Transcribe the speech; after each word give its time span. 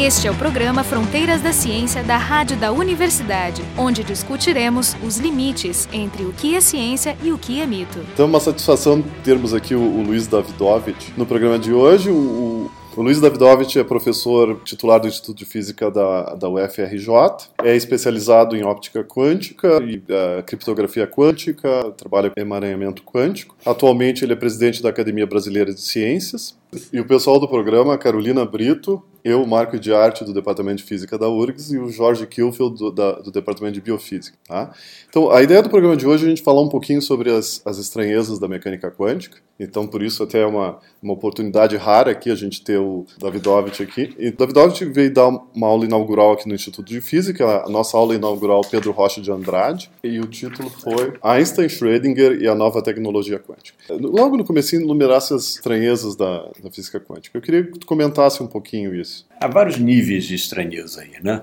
Este 0.00 0.28
é 0.28 0.30
o 0.30 0.34
programa 0.34 0.84
Fronteiras 0.84 1.42
da 1.42 1.52
Ciência 1.52 2.04
da 2.04 2.16
Rádio 2.16 2.56
da 2.56 2.70
Universidade, 2.70 3.64
onde 3.76 4.04
discutiremos 4.04 4.96
os 5.04 5.16
limites 5.16 5.88
entre 5.92 6.22
o 6.22 6.32
que 6.32 6.54
é 6.54 6.60
ciência 6.60 7.16
e 7.20 7.32
o 7.32 7.36
que 7.36 7.60
é 7.60 7.66
mito. 7.66 7.98
Então, 8.14 8.26
é 8.26 8.28
uma 8.28 8.38
satisfação 8.38 9.02
termos 9.24 9.52
aqui 9.52 9.74
o, 9.74 9.80
o 9.80 10.02
Luiz 10.04 10.28
Davidovich 10.28 11.12
no 11.16 11.26
programa 11.26 11.58
de 11.58 11.72
hoje. 11.72 12.10
O, 12.10 12.70
o 12.96 13.02
Luiz 13.02 13.20
Davidovich 13.20 13.76
é 13.76 13.82
professor 13.82 14.60
titular 14.64 15.00
do 15.00 15.08
Instituto 15.08 15.38
de 15.38 15.44
Física 15.44 15.90
da, 15.90 16.34
da 16.36 16.48
UFRJ, 16.48 17.50
é 17.64 17.74
especializado 17.74 18.56
em 18.56 18.64
óptica 18.64 19.02
quântica 19.02 19.82
e 19.82 19.96
uh, 19.96 20.42
criptografia 20.46 21.08
quântica, 21.08 21.92
trabalha 21.96 22.30
com 22.30 22.40
emaranhamento 22.40 23.02
quântico. 23.02 23.56
Atualmente 23.66 24.24
ele 24.24 24.32
é 24.32 24.36
presidente 24.36 24.80
da 24.80 24.90
Academia 24.90 25.26
Brasileira 25.26 25.74
de 25.74 25.80
Ciências. 25.80 26.56
E 26.92 27.00
o 27.00 27.04
pessoal 27.06 27.40
do 27.40 27.48
programa, 27.48 27.96
Carolina 27.96 28.44
Brito, 28.44 29.02
eu, 29.24 29.44
Marco 29.46 29.78
de 29.78 29.92
Arte, 29.92 30.24
do 30.24 30.32
Departamento 30.32 30.78
de 30.78 30.84
Física 30.84 31.18
da 31.18 31.28
URGS, 31.28 31.72
e 31.72 31.78
o 31.78 31.90
Jorge 31.90 32.26
Kilfield, 32.26 32.76
do, 32.76 32.90
da, 32.90 33.12
do 33.12 33.30
Departamento 33.30 33.74
de 33.74 33.80
Biofísica. 33.80 34.36
Tá? 34.46 34.72
Então, 35.08 35.30
a 35.30 35.42
ideia 35.42 35.62
do 35.62 35.70
programa 35.70 35.96
de 35.96 36.06
hoje 36.06 36.24
é 36.24 36.26
a 36.26 36.30
gente 36.30 36.42
falar 36.42 36.62
um 36.62 36.68
pouquinho 36.68 37.02
sobre 37.02 37.30
as, 37.30 37.62
as 37.64 37.78
estranhezas 37.78 38.38
da 38.38 38.48
mecânica 38.48 38.90
quântica. 38.90 39.38
Então, 39.58 39.86
por 39.86 40.02
isso, 40.02 40.22
até 40.22 40.42
é 40.42 40.46
uma, 40.46 40.78
uma 41.02 41.12
oportunidade 41.12 41.76
rara 41.76 42.12
aqui 42.12 42.30
a 42.30 42.34
gente 42.34 42.62
ter 42.62 42.78
o 42.78 43.04
Davidovich 43.18 43.82
aqui. 43.82 44.14
E 44.16 44.30
Davidovich 44.30 44.84
veio 44.84 45.12
dar 45.12 45.28
uma 45.28 45.66
aula 45.66 45.84
inaugural 45.84 46.32
aqui 46.32 46.46
no 46.48 46.54
Instituto 46.54 46.86
de 46.86 47.00
Física, 47.00 47.64
a 47.64 47.68
nossa 47.68 47.96
aula 47.96 48.14
inaugural 48.14 48.60
Pedro 48.62 48.92
Rocha 48.92 49.20
de 49.20 49.32
Andrade, 49.32 49.90
e 50.04 50.20
o 50.20 50.26
título 50.26 50.70
foi 50.70 51.14
Einstein, 51.22 51.68
Schrödinger 51.68 52.40
e 52.40 52.46
a 52.46 52.54
nova 52.54 52.80
tecnologia 52.82 53.38
quântica. 53.38 53.76
Logo 53.90 54.36
no 54.36 54.44
começo, 54.44 54.76
enumerasse 54.76 55.34
as 55.34 55.56
estranhezas 55.56 56.14
da, 56.14 56.48
da 56.62 56.70
física 56.70 57.00
quântica. 57.00 57.36
Eu 57.36 57.42
queria 57.42 57.64
que 57.64 57.78
tu 57.78 57.86
comentasse 57.86 58.42
um 58.42 58.46
pouquinho 58.46 58.94
isso. 58.94 59.07
Há 59.40 59.46
vários 59.46 59.78
níveis 59.78 60.24
de 60.24 60.34
estranheza 60.34 61.02
aí, 61.02 61.12
né? 61.22 61.42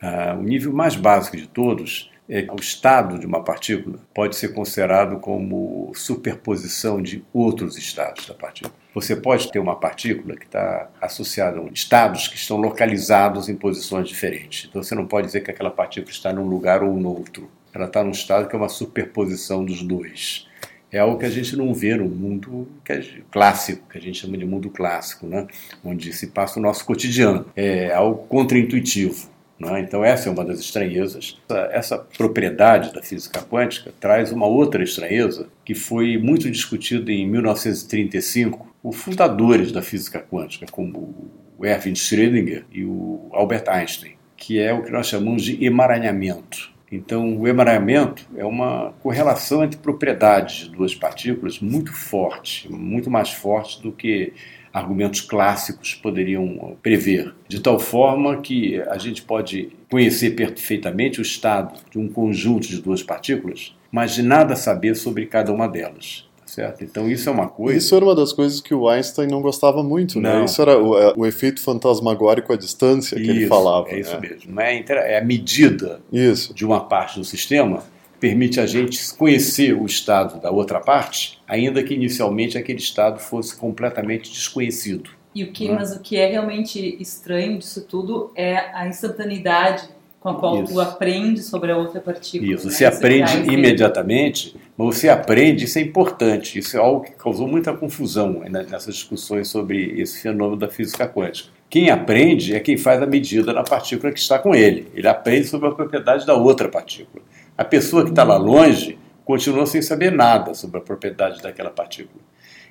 Ah, 0.00 0.36
o 0.38 0.42
nível 0.42 0.72
mais 0.72 0.96
básico 0.96 1.36
de 1.36 1.46
todos 1.46 2.10
é 2.28 2.46
o 2.50 2.56
estado 2.56 3.18
de 3.18 3.26
uma 3.26 3.42
partícula 3.42 3.98
pode 4.14 4.36
ser 4.36 4.54
considerado 4.54 5.18
como 5.18 5.92
superposição 5.94 7.02
de 7.02 7.24
outros 7.32 7.76
estados 7.76 8.26
da 8.26 8.34
partícula. 8.34 8.74
Você 8.94 9.16
pode 9.16 9.50
ter 9.50 9.58
uma 9.58 9.76
partícula 9.76 10.36
que 10.36 10.46
está 10.46 10.88
associada 11.00 11.60
a 11.60 11.64
estados 11.72 12.28
que 12.28 12.36
estão 12.36 12.56
localizados 12.56 13.48
em 13.48 13.56
posições 13.56 14.08
diferentes. 14.08 14.66
Então 14.68 14.82
você 14.82 14.94
não 14.94 15.06
pode 15.06 15.26
dizer 15.26 15.42
que 15.42 15.50
aquela 15.50 15.70
partícula 15.70 16.10
está 16.10 16.32
num 16.32 16.46
lugar 16.46 16.82
ou 16.82 16.96
no 16.96 17.10
outro. 17.10 17.50
Ela 17.74 17.86
está 17.86 18.04
num 18.04 18.10
estado 18.10 18.48
que 18.48 18.54
é 18.54 18.58
uma 18.58 18.68
superposição 18.68 19.64
dos 19.64 19.82
dois 19.82 20.46
é 20.92 20.98
algo 20.98 21.18
que 21.18 21.24
a 21.24 21.30
gente 21.30 21.56
não 21.56 21.72
vê 21.72 21.96
no 21.96 22.04
mundo 22.04 22.68
que 22.84 22.92
é 22.92 23.02
clássico, 23.30 23.88
que 23.88 23.96
a 23.96 24.00
gente 24.00 24.18
chama 24.18 24.36
de 24.36 24.44
mundo 24.44 24.68
clássico, 24.68 25.26
né? 25.26 25.46
onde 25.82 26.12
se 26.12 26.26
passa 26.26 26.60
o 26.60 26.62
nosso 26.62 26.84
cotidiano. 26.84 27.46
É 27.56 27.94
algo 27.94 28.26
contraintuitivo. 28.26 29.32
Né? 29.58 29.80
Então, 29.80 30.04
essa 30.04 30.28
é 30.28 30.32
uma 30.32 30.44
das 30.44 30.60
estranhezas. 30.60 31.38
Essa, 31.48 31.68
essa, 31.72 31.98
propriedade 31.98 32.92
da 32.92 33.02
física 33.02 33.40
quântica 33.40 33.92
traz 33.98 34.32
uma 34.32 34.46
outra 34.46 34.82
estranheza 34.82 35.48
que 35.64 35.74
foi 35.74 36.18
muito 36.18 36.50
discutida 36.50 37.10
em 37.10 37.26
1935 37.26 38.74
por 38.82 38.92
fundadores 38.92 39.72
da 39.72 39.80
física 39.80 40.20
quântica, 40.20 40.66
como 40.70 41.30
o 41.56 41.64
Erwin 41.64 41.94
Schrödinger 41.94 42.64
e 42.70 42.84
o 42.84 43.28
Albert 43.32 43.64
Einstein, 43.68 44.16
que 44.36 44.58
é 44.58 44.74
o 44.74 44.82
que 44.82 44.90
nós 44.90 45.06
chamamos 45.06 45.44
de 45.44 45.64
emaranhamento. 45.64 46.72
Então, 46.92 47.38
o 47.38 47.48
emaranhamento 47.48 48.26
é 48.36 48.44
uma 48.44 48.92
correlação 49.02 49.64
entre 49.64 49.78
propriedades 49.78 50.66
de 50.66 50.68
duas 50.68 50.94
partículas 50.94 51.58
muito 51.58 51.90
forte, 51.90 52.70
muito 52.70 53.10
mais 53.10 53.30
forte 53.30 53.80
do 53.80 53.90
que 53.90 54.34
argumentos 54.70 55.22
clássicos 55.22 55.94
poderiam 55.94 56.76
prever, 56.82 57.34
de 57.48 57.60
tal 57.60 57.78
forma 57.78 58.42
que 58.42 58.80
a 58.82 58.98
gente 58.98 59.22
pode 59.22 59.70
conhecer 59.90 60.30
perfeitamente 60.30 61.18
o 61.18 61.22
estado 61.22 61.78
de 61.90 61.98
um 61.98 62.08
conjunto 62.08 62.68
de 62.68 62.80
duas 62.80 63.02
partículas, 63.02 63.74
mas 63.90 64.14
de 64.14 64.22
nada 64.22 64.54
saber 64.54 64.94
sobre 64.94 65.26
cada 65.26 65.50
uma 65.50 65.66
delas. 65.66 66.30
Certo? 66.52 66.84
Então 66.84 67.10
isso 67.10 67.30
é 67.30 67.32
uma 67.32 67.48
coisa. 67.48 67.78
Isso 67.78 67.96
era 67.96 68.04
uma 68.04 68.14
das 68.14 68.30
coisas 68.30 68.60
que 68.60 68.74
o 68.74 68.86
Einstein 68.86 69.26
não 69.26 69.40
gostava 69.40 69.82
muito, 69.82 70.20
né? 70.20 70.30
não. 70.30 70.38
né? 70.40 70.44
Isso 70.44 70.60
era 70.60 70.78
o, 70.78 70.98
é, 70.98 71.14
o, 71.16 71.24
efeito 71.24 71.62
fantasmagórico 71.62 72.52
à 72.52 72.56
distância 72.56 73.16
que 73.16 73.22
isso, 73.22 73.30
ele 73.30 73.46
falava. 73.46 73.88
É 73.88 74.00
isso 74.00 74.12
né? 74.12 74.20
mesmo. 74.20 74.60
É, 74.60 75.14
é 75.14 75.18
a 75.18 75.24
medida 75.24 76.02
isso. 76.12 76.52
de 76.52 76.66
uma 76.66 76.80
parte 76.80 77.18
do 77.18 77.24
sistema 77.24 77.82
permite 78.20 78.60
a 78.60 78.66
gente 78.66 79.14
conhecer 79.14 79.72
o 79.72 79.86
estado 79.86 80.40
da 80.42 80.50
outra 80.50 80.78
parte, 80.78 81.40
ainda 81.48 81.82
que 81.82 81.94
inicialmente 81.94 82.58
aquele 82.58 82.78
estado 82.78 83.18
fosse 83.18 83.56
completamente 83.56 84.30
desconhecido. 84.30 85.08
E 85.34 85.42
o 85.44 85.52
que, 85.52 85.68
né? 85.68 85.74
mas 85.74 85.96
o 85.96 86.00
que 86.00 86.18
é 86.18 86.26
realmente 86.26 86.98
estranho 87.00 87.58
disso 87.58 87.80
tudo 87.80 88.30
é 88.36 88.58
a 88.74 88.86
instantaneidade 88.86 89.88
com 90.22 90.28
a 90.28 90.34
qual 90.38 90.62
Isso. 90.62 90.72
tu 90.72 90.80
aprende 90.80 91.42
sobre 91.42 91.72
a 91.72 91.76
outra 91.76 92.00
partícula. 92.00 92.52
Isso, 92.52 92.66
né? 92.66 92.72
você 92.72 92.84
aprende 92.84 93.38
imediatamente, 93.52 94.54
mas 94.78 94.96
você 94.96 95.08
aprende, 95.08 95.64
isso 95.64 95.78
é 95.78 95.82
importante, 95.82 96.60
isso 96.60 96.76
é 96.76 96.80
algo 96.80 97.00
que 97.00 97.10
causou 97.10 97.48
muita 97.48 97.72
confusão 97.72 98.42
nessas 98.48 98.94
discussões 98.94 99.48
sobre 99.48 100.00
esse 100.00 100.22
fenômeno 100.22 100.56
da 100.56 100.68
física 100.68 101.08
quântica. 101.08 101.50
Quem 101.68 101.90
aprende 101.90 102.54
é 102.54 102.60
quem 102.60 102.76
faz 102.76 103.02
a 103.02 103.06
medida 103.06 103.52
na 103.52 103.64
partícula 103.64 104.12
que 104.12 104.20
está 104.20 104.38
com 104.38 104.54
ele. 104.54 104.86
Ele 104.94 105.08
aprende 105.08 105.48
sobre 105.48 105.68
a 105.68 105.72
propriedade 105.72 106.24
da 106.24 106.34
outra 106.34 106.68
partícula. 106.68 107.24
A 107.58 107.64
pessoa 107.64 108.04
que 108.04 108.10
está 108.10 108.22
lá 108.22 108.36
longe 108.36 108.98
continua 109.24 109.66
sem 109.66 109.82
saber 109.82 110.12
nada 110.12 110.54
sobre 110.54 110.78
a 110.78 110.80
propriedade 110.80 111.42
daquela 111.42 111.70
partícula. 111.70 112.22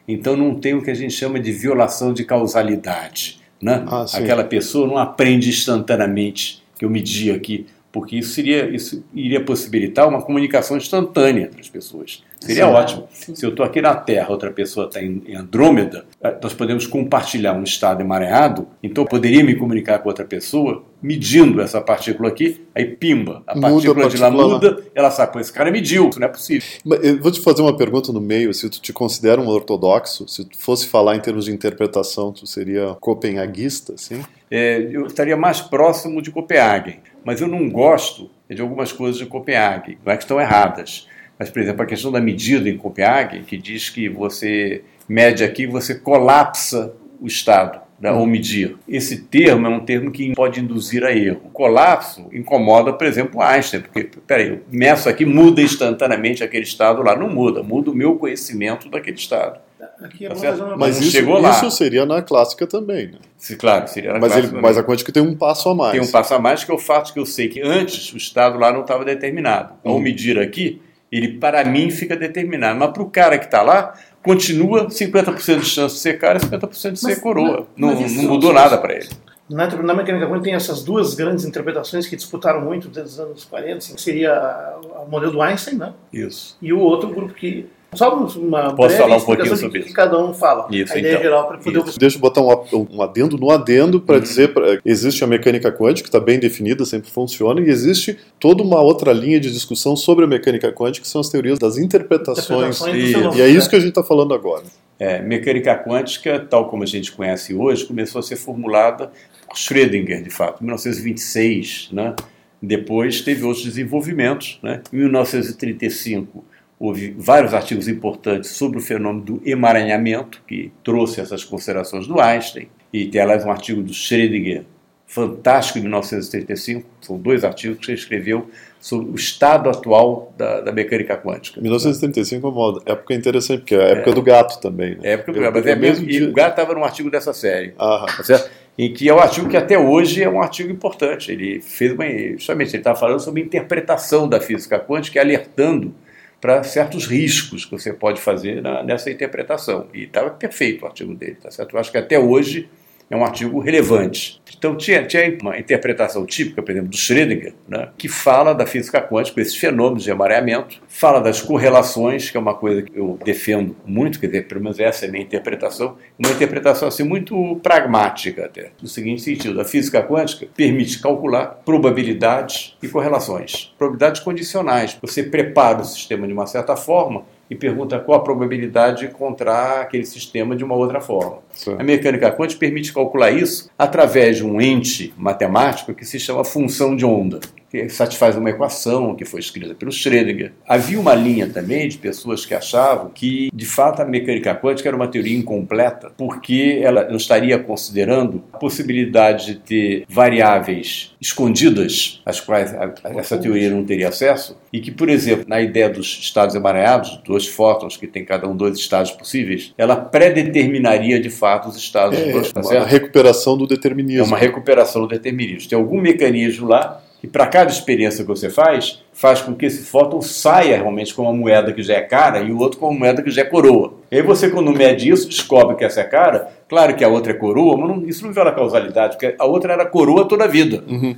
Então 0.08 0.38
não 0.38 0.56
tem 0.56 0.74
o 0.74 0.82
que 0.82 0.92
a 0.92 0.96
gente 0.96 1.14
chama 1.14 1.40
de 1.40 1.52
violação 1.52 2.14
de 2.14 2.24
causalidade. 2.24 3.42
Né? 3.62 3.84
Ah, 3.88 4.06
Aquela 4.14 4.44
pessoa 4.44 4.88
não 4.88 4.98
aprende 4.98 5.50
instantaneamente 5.50 6.61
que 6.82 6.86
eu 6.86 6.90
medi 6.90 7.30
aqui, 7.30 7.68
porque 7.92 8.16
isso, 8.18 8.34
seria, 8.34 8.74
isso 8.74 9.04
iria 9.14 9.44
possibilitar 9.44 10.08
uma 10.08 10.22
comunicação 10.22 10.78
instantânea 10.78 11.44
entre 11.44 11.60
as 11.60 11.70
pessoas. 11.70 12.24
Seria 12.40 12.66
sim, 12.66 12.72
ótimo. 12.72 13.08
Sim. 13.12 13.36
Se 13.36 13.46
eu 13.46 13.50
estou 13.50 13.66
aqui 13.66 13.82
na 13.82 13.94
Terra, 13.94 14.30
outra 14.32 14.50
pessoa 14.50 14.88
está 14.88 15.02
em 15.02 15.36
Andrômeda, 15.36 16.06
eh, 16.24 16.36
nós 16.42 16.54
podemos 16.54 16.88
compartilhar 16.88 17.54
um 17.54 17.64
estado 17.64 18.02
emaranhado, 18.02 18.68
então 18.82 19.04
eu 19.04 19.08
poderia 19.08 19.44
me 19.44 19.56
comunicar 19.56 20.00
com 20.00 20.10
outra 20.10 20.26
pessoa 20.26 20.84
medindo 21.02 21.62
essa 21.62 21.82
partícula 21.82 22.30
aqui, 22.30 22.66
aí 22.74 22.86
pimba, 22.86 23.44
a 23.46 23.60
partícula, 23.60 23.70
muda 23.70 23.92
a 23.92 23.96
partícula 23.96 24.10
de 24.10 24.18
lá 24.18 24.32
muda, 24.32 24.84
ela 24.96 25.12
sabe, 25.12 25.40
esse 25.40 25.52
cara 25.52 25.72
mediu, 25.72 26.10
isso 26.10 26.20
não 26.20 26.28
é 26.28 26.30
possível. 26.30 26.68
Eu 27.02 27.22
vou 27.22 27.32
te 27.32 27.42
fazer 27.42 27.62
uma 27.62 27.76
pergunta 27.76 28.12
no 28.12 28.22
meio, 28.22 28.54
se 28.54 28.70
tu 28.70 28.80
te 28.80 28.94
considera 28.94 29.42
um 29.42 29.48
ortodoxo, 29.48 30.28
se 30.28 30.46
tu 30.46 30.58
fosse 30.58 30.88
falar 30.88 31.16
em 31.16 31.20
termos 31.20 31.46
de 31.46 31.52
interpretação, 31.52 32.32
tu 32.32 32.48
seria 32.48 32.96
copenhaguista, 33.00 33.94
sim? 33.98 34.22
É, 34.50 34.90
eu 34.92 35.06
estaria 35.06 35.38
mais 35.38 35.62
próximo 35.62 36.22
de 36.22 36.30
Copenhague, 36.30 37.00
mas 37.24 37.42
eu 37.42 37.48
não 37.48 37.70
gosto 37.70 38.30
de 38.50 38.62
algumas 38.62 38.92
coisas 38.92 39.18
de 39.18 39.26
Copenhague, 39.26 39.98
não 40.06 40.14
é 40.14 40.18
que 40.18 40.24
estão 40.24 40.40
erradas, 40.40 41.08
mas, 41.42 41.50
por 41.50 41.60
exemplo, 41.60 41.82
a 41.82 41.88
questão 41.88 42.12
da 42.12 42.22
medida 42.22 42.70
em 42.70 42.78
Copenhague, 42.78 43.42
que 43.42 43.58
diz 43.58 43.90
que 43.90 44.08
você 44.08 44.84
mede 45.10 45.44
aqui, 45.44 45.66
você 45.66 45.96
colapsa 45.96 46.94
o 47.20 47.26
Estado. 47.26 47.82
Ou 48.04 48.26
medir. 48.26 48.78
Esse 48.88 49.24
termo 49.24 49.68
é 49.68 49.70
um 49.70 49.80
termo 49.80 50.12
que 50.12 50.34
pode 50.34 50.60
induzir 50.60 51.04
a 51.04 51.12
erro. 51.12 51.42
O 51.46 51.50
colapso 51.50 52.28
incomoda, 52.32 52.94
por 52.94 53.06
exemplo, 53.06 53.42
Einstein, 53.42 53.82
porque, 53.82 54.10
peraí, 54.26 54.50
eu 54.50 54.62
meço 54.72 55.08
aqui, 55.08 55.24
muda 55.24 55.62
instantaneamente 55.62 56.44
aquele 56.44 56.64
estado 56.64 57.04
lá. 57.04 57.16
Não 57.16 57.30
muda, 57.30 57.62
muda 57.62 57.92
o 57.92 57.96
meu 57.96 58.16
conhecimento 58.16 58.90
daquele 58.90 59.18
estado. 59.18 59.60
Aqui 60.02 60.26
é 60.26 60.30
tá 60.30 60.76
mas 60.78 61.00
isso, 61.00 61.12
chegou 61.12 61.40
lá. 61.40 61.52
isso 61.52 61.70
seria 61.70 62.06
na 62.06 62.22
clássica 62.22 62.66
também, 62.66 63.08
né? 63.08 63.18
Sim, 63.38 63.56
claro, 63.56 63.88
seria 63.88 64.14
na 64.14 64.20
mas 64.20 64.32
clássica. 64.32 64.54
Ele, 64.54 64.62
mas 64.62 64.78
a 64.78 64.84
quântica 64.84 65.12
tem 65.12 65.22
um 65.22 65.36
passo 65.36 65.70
a 65.70 65.76
mais. 65.76 65.92
Tem 65.92 66.02
um 66.02 66.12
passo 66.12 66.34
a 66.34 66.40
mais 66.40 66.64
que 66.64 66.72
é 66.72 66.74
o 66.74 66.80
fato 66.80 67.14
que 67.14 67.20
eu 67.20 67.26
sei 67.26 67.48
que 67.48 67.62
antes 67.62 68.12
o 68.12 68.18
estado 68.18 68.58
lá 68.58 68.74
não 68.74 68.82
estava 68.82 69.06
determinado. 69.06 69.76
Ao 69.84 69.98
hum. 69.98 70.00
medir 70.00 70.40
aqui, 70.40 70.82
ele 71.12 71.38
para 71.38 71.64
mim 71.64 71.92
fica 71.92 72.16
determinado. 72.16 72.80
Mas 72.80 72.92
para 72.92 73.04
o 73.04 73.10
cara 73.10 73.38
que 73.38 73.46
está 73.46 73.62
lá, 73.62 73.94
continua 74.24 74.88
50% 74.88 75.60
de 75.60 75.66
chance 75.66 75.96
de 75.96 76.02
ser 76.02 76.18
cara 76.18 76.38
e 76.38 76.42
50% 76.42 76.92
de 76.94 77.00
ser 77.00 77.08
mas, 77.08 77.20
coroa. 77.20 77.68
Mas, 77.76 77.96
não, 77.96 78.02
mas 78.02 78.16
não 78.16 78.24
mudou 78.24 78.52
nada 78.54 78.78
para 78.78 78.96
ele. 78.96 79.10
Na, 79.50 79.68
na 79.68 79.94
mecânica 79.94 80.26
quântica 80.26 80.46
tem 80.46 80.54
essas 80.54 80.82
duas 80.82 81.14
grandes 81.14 81.44
interpretações 81.44 82.08
que 82.08 82.16
disputaram 82.16 82.62
muito 82.62 82.88
desde 82.88 83.12
os 83.12 83.20
anos 83.20 83.44
40, 83.44 83.78
assim, 83.78 83.96
que 83.96 84.02
seria 84.02 84.78
o 85.06 85.10
modelo 85.10 85.34
do 85.34 85.42
Einstein, 85.42 85.78
né? 85.78 85.94
Isso. 86.12 86.58
E 86.62 86.72
o 86.72 86.80
outro 86.80 87.10
grupo 87.10 87.34
que 87.34 87.68
só 87.94 88.16
uma 88.16 88.74
Posso 88.74 88.96
falar 88.96 89.18
um 89.18 89.22
pouquinho 89.22 89.58
sobre 89.58 89.80
isso? 89.80 89.88
que 89.90 89.94
cada 89.94 90.18
um 90.18 90.34
fala. 90.34 90.68
Isso, 90.72 90.94
a 90.94 90.98
ideia 90.98 91.14
então. 91.14 91.24
geral 91.24 91.48
para 91.48 91.58
poder. 91.58 91.80
Isso. 91.80 92.00
Deixa 92.00 92.16
eu 92.16 92.22
botar 92.22 92.42
um, 92.42 92.88
um 92.90 93.02
adendo 93.02 93.38
no 93.38 93.52
adendo 93.52 94.00
para 94.00 94.16
uhum. 94.16 94.22
dizer 94.22 94.54
pra, 94.54 94.80
existe 94.86 95.24
a 95.24 95.28
mecânica 95.28 95.72
quântica 95.72 96.04
que 96.04 96.08
está 96.08 96.20
bem 96.20 96.40
definida, 96.40 96.86
sempre 96.86 97.12
funciona, 97.12 97.60
e 97.60 97.70
existe 97.70 98.18
toda 98.40 98.64
uma 98.64 98.80
outra 98.80 99.12
linha 99.12 99.40
de 99.40 99.52
discussão 99.52 99.96
sobre 99.96 100.24
a 100.24 100.28
mecânica 100.28 100.72
quântica 100.72 101.04
que 101.04 101.10
são 101.10 101.20
as 101.20 101.30
teorias 101.30 101.60
das 101.60 101.78
interpretações. 101.78 102.82
interpretações 102.82 103.36
e, 103.36 103.40
e 103.40 103.42
é 103.42 103.50
isso 103.50 103.70
que 103.70 103.76
a 103.76 103.80
gente 103.80 103.90
está 103.90 104.04
falando 104.04 104.34
agora. 104.34 104.64
É, 104.98 105.22
mecânica 105.22 105.76
quântica, 105.76 106.40
tal 106.40 106.70
como 106.70 106.84
a 106.84 106.86
gente 106.86 107.12
conhece 107.12 107.54
hoje, 107.54 107.86
começou 107.86 108.20
a 108.20 108.24
ser 108.24 108.38
formulada 108.38 109.12
por 109.48 109.58
Schrödinger, 109.58 110.24
de 110.24 110.30
fato, 110.30 110.62
em 110.62 110.66
1926, 110.66 111.90
né? 111.92 112.16
Depois 112.62 113.22
teve 113.22 113.44
outros 113.44 113.66
desenvolvimentos. 113.66 114.60
Né? 114.62 114.82
Em 114.94 114.98
1935 114.98 116.46
houve 116.82 117.14
vários 117.16 117.54
artigos 117.54 117.88
importantes 117.88 118.50
sobre 118.50 118.80
o 118.80 118.82
fenômeno 118.82 119.24
do 119.24 119.42
emaranhamento, 119.46 120.42
que 120.48 120.72
trouxe 120.84 121.22
essas 121.22 121.44
considerações 121.44 122.08
do 122.08 122.20
Einstein, 122.20 122.70
e 122.92 123.06
tem, 123.06 123.22
aliás, 123.22 123.46
um 123.46 123.52
artigo 123.52 123.84
do 123.84 123.94
Schrödinger 123.94 124.64
fantástico 125.06 125.78
em 125.78 125.82
1935, 125.82 126.90
são 127.00 127.18
dois 127.18 127.44
artigos 127.44 127.86
que 127.86 127.92
ele 127.92 128.00
escreveu 128.00 128.50
sobre 128.80 129.12
o 129.12 129.16
estado 129.16 129.70
atual 129.70 130.34
da, 130.36 130.62
da 130.62 130.72
mecânica 130.72 131.16
quântica. 131.16 131.62
1935 131.62 132.48
é 132.48 132.50
uma 132.50 132.82
época 132.86 133.14
interessante, 133.14 133.60
porque 133.60 133.76
é 133.76 133.84
a 133.84 133.88
época 133.90 134.10
é. 134.10 134.14
do 134.14 134.22
gato 134.24 134.60
também. 134.60 134.96
Né? 134.96 135.02
É 135.04 135.10
a 135.10 135.12
época 135.12 135.34
do 135.34 135.40
gato, 135.40 135.54
mas 135.54 135.68
é 135.68 135.76
mesmo, 135.76 136.10
e 136.10 136.24
o 136.24 136.34
gato 136.34 136.52
estava 136.52 136.74
num 136.74 136.84
artigo 136.84 137.12
dessa 137.12 137.32
série. 137.32 137.76
Ah. 137.78 138.08
Tá? 138.26 138.44
Em 138.76 138.92
que 138.92 139.08
é 139.08 139.14
um 139.14 139.20
artigo 139.20 139.48
que 139.48 139.58
até 139.58 139.78
hoje 139.78 140.24
é 140.24 140.30
um 140.30 140.42
artigo 140.42 140.72
importante. 140.72 141.32
Ele 141.32 141.62
fez 141.62 141.92
uma. 141.92 142.06
Justamente, 142.08 142.70
ele 142.70 142.78
estava 142.78 142.98
falando 142.98 143.20
sobre 143.20 143.42
a 143.42 143.46
interpretação 143.46 144.28
da 144.28 144.40
física 144.40 144.80
quântica, 144.80 145.20
alertando 145.20 145.94
para 146.42 146.64
certos 146.64 147.06
riscos 147.06 147.64
que 147.66 147.72
você 147.72 147.94
pode 147.94 148.20
fazer 148.20 148.62
na, 148.64 148.82
nessa 148.82 149.12
interpretação. 149.12 149.88
E 149.94 150.04
estava 150.04 150.32
perfeito 150.32 150.84
o 150.84 150.88
artigo 150.88 151.14
dele, 151.14 151.36
tá 151.36 151.52
certo? 151.52 151.76
Eu 151.76 151.80
acho 151.80 151.92
que 151.92 151.98
até 152.00 152.18
hoje 152.18 152.68
é 153.12 153.16
um 153.16 153.26
artigo 153.26 153.60
relevante. 153.60 154.42
Então, 154.58 154.76
tinha, 154.76 155.04
tinha 155.06 155.38
uma 155.42 155.60
interpretação 155.60 156.26
típica, 156.26 156.62
por 156.62 156.72
exemplo, 156.72 156.90
do 156.90 156.96
Schrödinger, 156.96 157.54
né, 157.68 157.90
que 157.98 158.08
fala 158.08 158.54
da 158.54 158.66
física 158.66 159.02
quântica, 159.02 159.42
esses 159.42 159.56
fenômenos 159.58 160.04
de 160.04 160.12
amareamento, 160.12 160.82
fala 160.88 161.20
das 161.20 161.42
correlações, 161.42 162.30
que 162.30 162.38
é 162.38 162.40
uma 162.40 162.54
coisa 162.54 162.84
que 162.84 162.98
eu 162.98 163.20
defendo 163.24 163.76
muito, 163.86 164.20
quer 164.20 164.28
dizer, 164.28 164.48
pelo 164.48 164.62
menos 164.62 164.80
essa 164.80 165.06
é 165.06 165.10
a 165.10 165.12
minha 165.12 165.24
interpretação, 165.24 165.98
uma 166.18 166.32
interpretação 166.32 166.88
assim 166.88 167.04
muito 167.04 167.60
pragmática 167.62 168.46
até, 168.46 168.72
no 168.82 168.88
seguinte 168.88 169.22
sentido, 169.22 169.60
a 169.60 169.66
física 169.66 170.02
quântica 170.02 170.48
permite 170.56 171.02
calcular 171.02 171.62
probabilidades 171.66 172.78
e 172.82 172.88
correlações, 172.88 173.74
probabilidades 173.78 174.22
condicionais. 174.22 174.98
Você 175.02 175.24
prepara 175.24 175.82
o 175.82 175.86
sistema 175.86 176.26
de 176.26 176.34
uma 176.34 176.48
certa 176.48 176.78
forma 176.78 177.24
e 177.52 177.56
pergunta 177.56 178.00
qual 178.00 178.18
a 178.18 178.24
probabilidade 178.24 179.02
de 179.02 179.08
encontrar 179.08 179.82
aquele 179.82 180.06
sistema 180.06 180.56
de 180.56 180.64
uma 180.64 180.74
outra 180.74 181.02
forma. 181.02 181.40
Sim. 181.54 181.76
A 181.78 181.84
mecânica 181.84 182.32
quântica 182.32 182.62
permite 182.62 182.94
calcular 182.94 183.30
isso 183.30 183.70
através 183.78 184.38
de 184.38 184.46
um 184.46 184.62
ente 184.62 185.14
matemático 185.18 185.94
que 185.94 186.06
se 186.06 186.18
chama 186.18 186.46
função 186.46 186.96
de 186.96 187.06
onda 187.06 187.42
que 187.72 187.88
satisfaz 187.88 188.36
uma 188.36 188.50
equação 188.50 189.16
que 189.16 189.24
foi 189.24 189.40
escrita 189.40 189.74
pelo 189.74 189.92
Schrödinger. 189.92 190.52
Havia 190.68 191.00
uma 191.00 191.16
linha 191.16 191.48
também 191.48 191.88
de 191.88 191.98
pessoas 191.98 192.46
que 192.46 192.54
achavam 192.54 193.10
que, 193.10 193.50
de 193.54 193.66
fato, 193.66 194.02
a 194.02 194.06
mecânica 194.06 194.54
quântica 194.54 194.90
era 194.90 194.96
uma 194.96 195.08
teoria 195.08 195.38
incompleta, 195.38 196.12
porque 196.18 196.82
ela 196.84 197.08
não 197.08 197.16
estaria 197.16 197.58
considerando 197.58 198.44
a 198.52 198.58
possibilidade 198.58 199.46
de 199.46 199.56
ter 199.56 200.06
variáveis 200.10 201.16
escondidas, 201.22 202.22
às 202.26 202.42
quais 202.42 202.76
essa 203.16 203.38
teoria 203.38 203.70
não 203.70 203.86
teria 203.86 204.10
acesso, 204.10 204.58
e 204.74 204.82
que, 204.82 204.92
por 204.92 205.08
exemplo, 205.08 205.46
na 205.48 205.62
ideia 205.62 205.90
dos 205.90 206.20
estados 206.20 206.56
emaranhados, 206.56 207.22
dois 207.26 207.48
fótons 207.48 207.96
que 207.96 208.08
tem 208.08 208.26
cada 208.26 208.50
um 208.50 208.56
dois 208.56 208.78
estados 208.78 209.12
possíveis, 209.12 209.74
ela 209.78 209.96
predeterminaria 209.96 211.20
de 211.20 211.30
fato 211.30 211.70
os 211.70 211.78
estados. 211.78 212.18
É, 212.18 212.32
dois, 212.32 212.52
tá 212.52 212.60
uma 212.60 212.86
recuperação 212.86 213.58
do 213.58 213.66
determinismo. 213.66 214.24
É 214.24 214.28
uma 214.28 214.38
recuperação 214.38 215.04
do 215.04 215.08
determinismo. 215.08 215.70
Tem 215.70 215.78
algum 215.78 216.02
mecanismo 216.02 216.68
lá 216.68 217.02
e 217.24 217.28
para 217.28 217.46
cada 217.46 217.70
experiência 217.70 218.24
que 218.24 218.28
você 218.28 218.50
faz, 218.50 219.04
faz 219.14 219.42
com 219.42 219.54
que 219.54 219.66
esse 219.66 219.84
fóton 219.84 220.22
saia 220.22 220.78
realmente 220.78 221.14
com 221.14 221.24
uma 221.24 221.34
moeda 221.34 221.72
que 221.72 221.84
já 221.84 221.94
é 221.94 222.02
cara 222.02 222.40
e 222.40 222.52
o 222.52 222.58
outro 222.58 222.80
com 222.80 222.90
uma 222.90 223.00
moeda 223.00 223.22
que 223.22 223.30
já 223.30 223.44
é 223.44 223.46
coroa. 223.46 223.94
E 224.12 224.16
aí 224.16 224.22
você, 224.24 224.50
quando 224.50 224.72
mede 224.72 225.10
isso, 225.10 225.30
descobre 225.30 225.76
que 225.76 225.84
essa 225.84 226.02
é 226.02 226.04
cara. 226.04 226.50
Claro 226.68 226.96
que 226.96 227.04
a 227.04 227.08
outra 227.08 227.32
é 227.32 227.36
coroa, 227.36 227.78
mas 227.78 227.90
não, 227.90 228.06
isso 228.08 228.26
não 228.26 228.34
viola 228.34 228.52
causalidade, 228.52 229.18
porque 229.18 229.36
a 229.38 229.46
outra 229.46 229.74
era 229.74 229.86
coroa 229.86 230.26
toda 230.26 230.46
a 230.46 230.48
vida. 230.48 230.84
Uhum. 230.88 231.16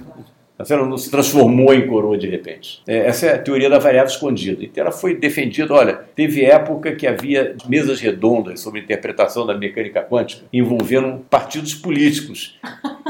Ela 0.69 0.85
não 0.85 0.97
se 0.97 1.09
transformou 1.09 1.73
em 1.73 1.87
coroa 1.87 2.17
de 2.17 2.27
repente. 2.27 2.81
É, 2.87 3.07
essa 3.07 3.27
é 3.27 3.35
a 3.35 3.39
teoria 3.39 3.69
da 3.69 3.79
variável 3.79 4.11
escondida. 4.11 4.63
Então 4.63 4.83
ela 4.83 4.91
foi 4.91 5.15
defendida. 5.15 5.73
Olha, 5.73 5.93
teve 6.15 6.43
época 6.43 6.95
que 6.95 7.07
havia 7.07 7.55
mesas 7.67 7.99
redondas 7.99 8.59
sobre 8.59 8.79
interpretação 8.79 9.45
da 9.45 9.57
mecânica 9.57 10.01
quântica 10.01 10.43
envolvendo 10.51 11.19
partidos 11.29 11.73
políticos. 11.73 12.59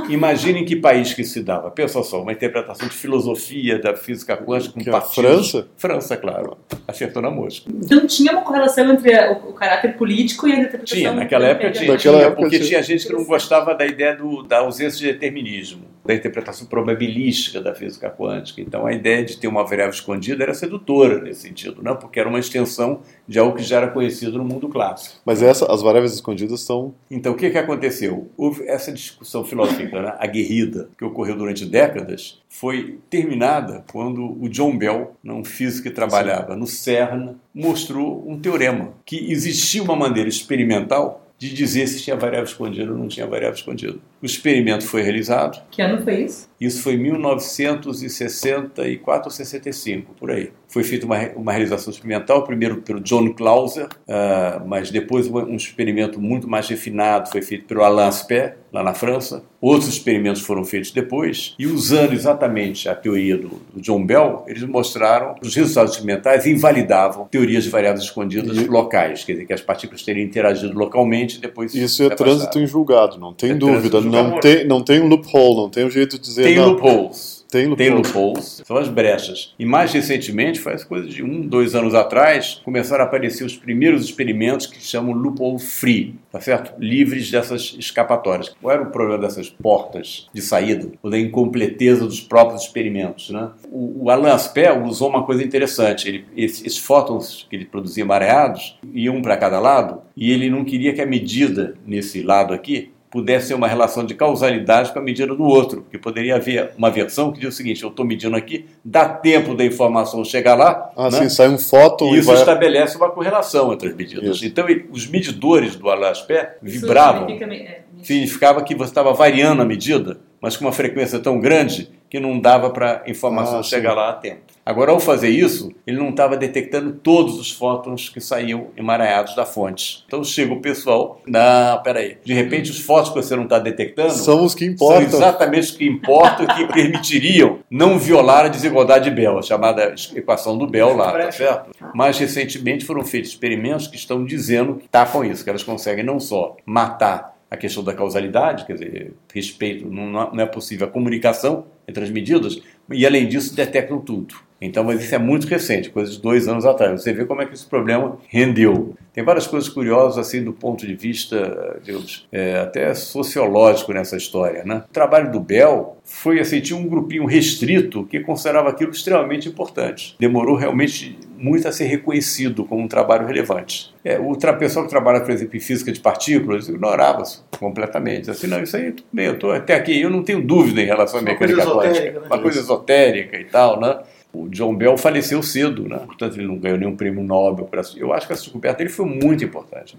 Imagine 0.09 0.61
em 0.61 0.65
que 0.65 0.75
país 0.75 1.13
que 1.13 1.23
se 1.23 1.41
dava. 1.41 1.71
Pensa 1.71 2.03
só, 2.03 2.21
uma 2.21 2.31
interpretação 2.31 2.87
de 2.87 2.93
filosofia 2.93 3.79
da 3.79 3.95
física 3.95 4.35
quântica 4.35 4.73
com 4.73 4.81
que 4.81 4.89
partidos. 4.91 5.51
França? 5.51 5.67
França, 5.77 6.17
claro. 6.17 6.57
Acertou 6.87 7.21
na 7.21 7.29
mosca. 7.29 7.71
Então 7.73 8.05
tinha 8.05 8.31
uma 8.33 8.41
correlação 8.41 8.91
entre 8.91 9.15
o, 9.29 9.49
o 9.49 9.53
caráter 9.53 9.95
político 9.95 10.47
e 10.47 10.51
a 10.51 10.55
interpretação. 10.57 10.97
Tinha, 10.97 11.13
naquela 11.13 11.47
época 11.47 11.71
tinha, 11.71 11.91
naquela 11.93 12.17
tinha 12.17 12.27
época 12.27 12.41
porque 12.41 12.59
tinha 12.59 12.81
gente 12.81 13.07
que 13.07 13.13
não 13.13 13.23
gostava 13.23 13.73
da 13.73 13.85
ideia 13.85 14.15
do, 14.15 14.43
da 14.43 14.59
ausência 14.59 14.99
de 14.99 15.13
determinismo, 15.13 15.83
da 16.05 16.13
interpretação 16.13 16.67
probabilística 16.67 17.42
da 17.51 17.73
física 17.73 18.09
quântica. 18.09 18.61
Então 18.61 18.85
a 18.85 18.93
ideia 18.93 19.23
de 19.23 19.37
ter 19.37 19.47
uma 19.47 19.63
variável 19.63 19.93
escondida 19.93 20.43
era 20.43 20.53
sedutora 20.53 21.21
nesse 21.21 21.41
sentido, 21.41 21.81
não? 21.81 21.95
porque 21.95 22.19
era 22.19 22.29
uma 22.29 22.39
extensão 22.39 23.01
de 23.27 23.39
algo 23.39 23.55
que 23.55 23.63
já 23.63 23.77
era 23.77 23.87
conhecido 23.87 24.37
no 24.37 24.45
mundo 24.45 24.69
clássico. 24.69 25.19
Mas 25.25 25.41
essa, 25.41 25.71
as 25.71 25.81
variáveis 25.81 26.13
escondidas 26.13 26.61
são. 26.61 26.93
Então 27.09 27.33
o 27.33 27.35
que, 27.35 27.49
que 27.49 27.57
aconteceu? 27.57 28.29
Houve 28.37 28.67
essa 28.67 28.91
discussão 28.91 29.43
filosófica, 29.43 30.01
né? 30.01 30.15
aguerrida, 30.19 30.89
que 30.97 31.05
ocorreu 31.05 31.35
durante 31.35 31.65
décadas, 31.65 32.41
foi 32.49 32.99
terminada 33.09 33.83
quando 33.91 34.37
o 34.41 34.47
John 34.47 34.77
Bell, 34.77 35.15
um 35.25 35.43
físico 35.43 35.89
que 35.89 35.95
trabalhava 35.95 36.53
Sim. 36.53 36.59
no 36.59 36.67
CERN, 36.67 37.35
mostrou 37.53 38.23
um 38.27 38.39
teorema 38.39 38.93
que 39.05 39.31
existia 39.31 39.81
uma 39.81 39.95
maneira 39.95 40.29
experimental 40.29 41.23
de 41.37 41.53
dizer 41.53 41.87
se 41.87 42.01
tinha 42.01 42.15
variável 42.15 42.45
escondida 42.45 42.91
ou 42.91 42.97
não 42.97 43.07
tinha 43.07 43.27
variável 43.27 43.55
escondida. 43.55 43.97
O 44.23 44.25
experimento 44.25 44.85
foi 44.85 45.01
realizado. 45.01 45.61
Que 45.69 45.81
ano 45.81 46.01
foi 46.01 46.23
isso? 46.23 46.47
Isso 46.57 46.81
foi 46.81 46.93
em 46.93 46.97
1964 46.97 49.27
ou 49.27 49.31
65, 49.31 50.13
por 50.13 50.31
aí. 50.31 50.49
Foi 50.69 50.81
feita 50.81 51.05
uma, 51.05 51.17
uma 51.35 51.51
realização 51.51 51.91
experimental, 51.91 52.45
primeiro 52.45 52.77
pelo 52.77 53.01
John 53.01 53.33
Clauser, 53.33 53.87
uh, 53.87 54.65
mas 54.65 54.89
depois 54.89 55.27
um 55.27 55.57
experimento 55.57 56.21
muito 56.21 56.47
mais 56.47 56.69
refinado 56.69 57.29
foi 57.29 57.41
feito 57.41 57.65
pelo 57.65 57.83
Alain 57.83 58.07
Aspect, 58.07 58.63
lá 58.71 58.81
na 58.81 58.93
França. 58.93 59.43
Outros 59.61 59.87
experimentos 59.87 60.41
foram 60.41 60.65
feitos 60.65 60.91
depois, 60.91 61.53
e 61.59 61.67
usando 61.67 62.13
exatamente 62.13 62.89
a 62.89 62.95
teoria 62.95 63.37
do, 63.37 63.61
do 63.71 63.79
John 63.79 64.03
Bell, 64.03 64.43
eles 64.47 64.63
mostraram 64.63 65.35
que 65.35 65.47
os 65.47 65.53
resultados 65.53 65.91
experimentais 65.91 66.47
invalidavam 66.47 67.27
teorias 67.27 67.65
de 67.65 67.69
variáveis 67.69 68.05
escondidas 68.05 68.57
e... 68.57 68.65
locais, 68.65 69.23
quer 69.23 69.33
dizer, 69.33 69.45
que 69.45 69.53
as 69.53 69.61
partículas 69.61 70.01
teriam 70.01 70.25
interagido 70.25 70.75
localmente 70.77 71.37
e 71.37 71.41
depois. 71.41 71.75
Isso 71.75 72.01
é 72.03 72.09
trânsito 72.09 72.57
em 72.57 72.65
julgado, 72.65 73.19
não 73.19 73.31
tem 73.31 73.51
é 73.51 73.55
dúvida. 73.55 74.01
Não 74.13 74.39
tem, 74.39 74.67
não 74.67 74.83
tem 74.83 75.01
um 75.01 75.07
loophole, 75.07 75.55
não 75.55 75.69
tem 75.69 75.85
um 75.85 75.89
jeito 75.89 76.17
de 76.17 76.23
dizer. 76.23 76.43
Tem 76.43 76.59
loopholes. 76.59 77.43
Tem 77.53 77.67
loopholes. 77.67 77.77
Tem 77.77 77.95
loopholes, 77.95 78.63
são 78.65 78.77
as 78.77 78.89
brechas. 78.89 79.53
E 79.59 79.65
mais 79.65 79.93
recentemente, 79.93 80.59
faz 80.59 80.83
coisa 80.83 81.07
de 81.07 81.21
um, 81.21 81.41
dois 81.47 81.75
anos 81.75 81.93
atrás, 81.93 82.59
começaram 82.65 83.03
a 83.03 83.07
aparecer 83.07 83.43
os 83.43 83.55
primeiros 83.55 84.03
experimentos 84.03 84.65
que 84.65 84.81
chamam 84.81 85.13
loophole 85.13 85.59
free, 85.59 86.15
tá 86.31 86.41
certo? 86.41 86.73
Livres 86.79 87.29
dessas 87.29 87.75
escapatórias. 87.77 88.49
Qual 88.59 88.73
era 88.73 88.81
o 88.81 88.89
problema 88.89 89.21
dessas 89.21 89.51
portas 89.51 90.27
de 90.33 90.41
saída? 90.41 90.89
Ou 91.03 91.11
da 91.11 91.19
incompleteza 91.19 92.05
dos 92.05 92.19
próprios 92.19 92.63
experimentos, 92.63 93.29
né? 93.29 93.51
O, 93.71 94.05
o 94.05 94.09
Alain 94.09 94.31
Aspect 94.31 94.79
usou 94.79 95.09
uma 95.09 95.23
coisa 95.23 95.43
interessante. 95.43 96.07
Ele, 96.07 96.25
esses, 96.35 96.65
esses 96.65 96.79
fótons 96.79 97.45
que 97.47 97.55
ele 97.55 97.65
produzia 97.65 98.03
mareados 98.03 98.79
iam 98.95 99.21
para 99.21 99.37
cada 99.37 99.59
lado 99.59 100.01
e 100.17 100.31
ele 100.31 100.49
não 100.49 100.65
queria 100.65 100.91
que 100.91 101.01
a 101.01 101.05
medida 101.05 101.75
nesse 101.85 102.23
lado 102.23 102.51
aqui 102.51 102.92
pudesse 103.13 103.49
ter 103.49 103.53
uma 103.53 103.67
relação 103.67 104.03
de 104.03 104.15
causalidade 104.15 104.91
com 104.91 104.97
a 104.97 105.01
medida 105.01 105.35
do 105.35 105.43
outro, 105.43 105.85
que 105.91 105.99
poderia 105.99 106.37
haver 106.37 106.71
uma 106.75 106.89
versão 106.89 107.31
que 107.31 107.39
diz 107.39 107.53
o 107.53 107.55
seguinte: 107.55 107.83
eu 107.83 107.89
estou 107.89 108.03
medindo 108.03 108.35
aqui, 108.35 108.65
dá 108.83 109.07
tempo 109.07 109.53
da 109.53 109.63
informação 109.63 110.25
chegar 110.25 110.55
lá. 110.55 110.91
Ah, 110.97 111.11
né? 111.11 111.19
sim, 111.19 111.29
sai 111.29 111.49
um 111.49 111.59
fóton 111.59 112.15
e 112.15 112.17
isso 112.17 112.27
vai... 112.27 112.37
estabelece 112.37 112.97
uma 112.97 113.11
correlação 113.11 113.71
entre 113.71 113.89
as 113.89 113.95
medidas. 113.95 114.37
Isso. 114.37 114.45
Então, 114.47 114.65
os 114.89 115.05
medidores 115.05 115.75
do 115.75 115.91
Alaspé 115.91 116.57
vibravam. 116.59 117.29
Significa, 117.29 117.53
é, 117.53 117.81
significava 118.01 118.63
que 118.63 118.73
você 118.73 118.89
estava 118.89 119.13
variando 119.13 119.61
a 119.61 119.65
medida, 119.65 120.19
mas 120.41 120.57
com 120.57 120.65
uma 120.65 120.73
frequência 120.73 121.19
tão 121.19 121.39
grande 121.39 121.91
que 122.13 122.19
não 122.19 122.39
dava 122.39 122.69
para 122.69 123.01
a 123.03 123.09
informação 123.09 123.57
ah, 123.57 123.63
chegar 123.63 123.95
lá 123.95 124.11
a 124.11 124.13
tempo. 124.13 124.41
Agora, 124.63 124.91
ao 124.91 124.99
fazer 124.99 125.29
isso, 125.29 125.73
ele 125.85 125.97
não 125.97 126.09
estava 126.09 126.37
detectando 126.37 126.93
todos 126.93 127.39
os 127.39 127.49
fótons 127.49 128.07
que 128.07 128.21
saíam 128.21 128.67
emaranhados 128.77 129.35
da 129.35 129.47
fonte. 129.47 130.03
Então 130.05 130.23
chega 130.23 130.53
o 130.53 130.61
pessoal, 130.61 131.19
não, 131.25 131.81
peraí, 131.81 132.19
de 132.23 132.31
repente 132.31 132.69
os 132.69 132.79
fótons 132.79 133.09
que 133.09 133.15
você 133.15 133.35
não 133.35 133.45
está 133.45 133.57
detectando 133.57 134.13
são 134.13 134.45
os 134.45 134.53
que 134.53 134.63
importam. 134.63 135.09
São 135.09 135.19
exatamente 135.21 135.63
os 135.63 135.71
que 135.71 135.87
importam 135.87 136.45
e 136.45 136.53
que 136.53 136.71
permitiriam 136.71 137.57
não 137.67 137.97
violar 137.97 138.45
a 138.45 138.49
desigualdade 138.49 139.09
de 139.09 139.15
Bell, 139.15 139.39
a 139.39 139.41
chamada 139.41 139.95
equação 140.13 140.55
do 140.55 140.67
Bell 140.67 140.95
lá, 140.95 141.11
tá 141.13 141.31
certo? 141.31 141.71
Mais 141.95 142.19
recentemente 142.19 142.85
foram 142.85 143.03
feitos 143.03 143.31
experimentos 143.31 143.87
que 143.87 143.95
estão 143.95 144.23
dizendo 144.23 144.75
que 144.75 144.87
tá 144.87 145.03
com 145.03 145.25
isso, 145.25 145.43
que 145.43 145.49
elas 145.49 145.63
conseguem 145.63 146.05
não 146.05 146.19
só 146.19 146.57
matar 146.63 147.32
a 147.53 147.57
questão 147.57 147.83
da 147.83 147.93
causalidade, 147.93 148.65
quer 148.65 148.73
dizer, 148.73 149.13
respeito, 149.31 149.87
não, 149.87 150.07
não 150.09 150.39
é 150.39 150.45
possível 150.47 150.87
a 150.87 150.89
comunicação 150.89 151.65
entre 151.87 152.03
as 152.03 152.09
medidas, 152.09 152.59
e 152.91 153.05
além 153.05 153.27
disso 153.27 153.55
detectam 153.55 154.01
tudo. 154.01 154.33
Então, 154.59 154.83
mas 154.83 155.03
isso 155.03 155.13
é 155.13 155.19
muito 155.19 155.45
recente, 155.45 155.89
coisa 155.89 156.11
de 156.11 156.19
dois 156.19 156.47
anos 156.47 156.65
atrás. 156.65 157.01
Você 157.01 157.13
vê 157.13 157.25
como 157.25 157.41
é 157.41 157.45
que 157.45 157.53
esse 157.53 157.65
problema 157.65 158.17
rendeu. 158.29 158.95
Tem 159.13 159.23
várias 159.23 159.45
coisas 159.45 159.69
curiosas, 159.69 160.17
assim, 160.17 160.41
do 160.43 160.53
ponto 160.53 160.87
de 160.87 160.95
vista, 160.95 161.79
digamos, 161.83 162.27
é, 162.31 162.57
até 162.57 162.95
sociológico 162.95 163.93
nessa 163.93 164.15
história, 164.15 164.63
né? 164.63 164.83
O 164.89 164.93
trabalho 164.93 165.31
do 165.31 165.39
Bell 165.39 165.97
foi, 166.03 166.39
assim, 166.39 166.61
tinha 166.61 166.79
um 166.79 166.87
grupinho 166.87 167.25
restrito 167.25 168.05
que 168.05 168.21
considerava 168.21 168.69
aquilo 168.69 168.91
extremamente 168.91 169.49
importante. 169.49 170.15
Demorou 170.17 170.55
realmente 170.55 171.19
muito 171.43 171.67
a 171.67 171.71
ser 171.73 171.85
reconhecido 171.85 172.63
como 172.63 172.81
um 172.81 172.87
trabalho 172.87 173.27
relevante. 173.27 173.93
É, 174.03 174.17
o 174.17 174.33
pessoal 174.57 174.85
que 174.85 174.89
trabalha, 174.89 175.19
por 175.19 175.31
exemplo, 175.31 175.57
em 175.57 175.59
física 175.59 175.91
de 175.91 175.99
partículas 175.99 176.69
ignorava 176.69 177.21
completamente. 177.59 178.31
Assim, 178.31 178.47
não, 178.47 178.63
isso 178.63 178.77
aí, 178.77 178.93
tudo 178.93 179.07
bem, 179.11 179.25
eu 179.25 179.33
estou 179.33 179.51
até 179.51 179.75
aqui, 179.75 179.99
eu 180.01 180.09
não 180.09 180.23
tenho 180.23 180.41
dúvida 180.41 180.81
em 180.81 180.85
relação 180.85 181.19
à 181.19 181.21
mecânica 181.21 181.65
quântica. 181.65 182.19
Né? 182.21 182.27
Uma 182.27 182.39
coisa 182.39 182.59
esotérica 182.59 183.37
e 183.37 183.43
tal, 183.43 183.79
né? 183.79 183.99
O 184.33 184.49
John 184.49 184.75
Bell 184.75 184.97
faleceu 184.97 185.43
cedo, 185.43 185.87
né? 185.87 185.99
portanto 185.99 186.37
ele 186.37 186.47
não 186.47 186.57
ganhou 186.57 186.77
nenhum 186.77 186.95
prêmio 186.95 187.23
Nobel. 187.23 187.65
Pra... 187.65 187.83
Eu 187.95 188.11
acho 188.11 188.25
que 188.25 188.33
essa 188.33 188.41
descoberta 188.41 188.79
dele 188.79 188.89
foi 188.89 189.05
muito 189.05 189.43
importante. 189.43 189.95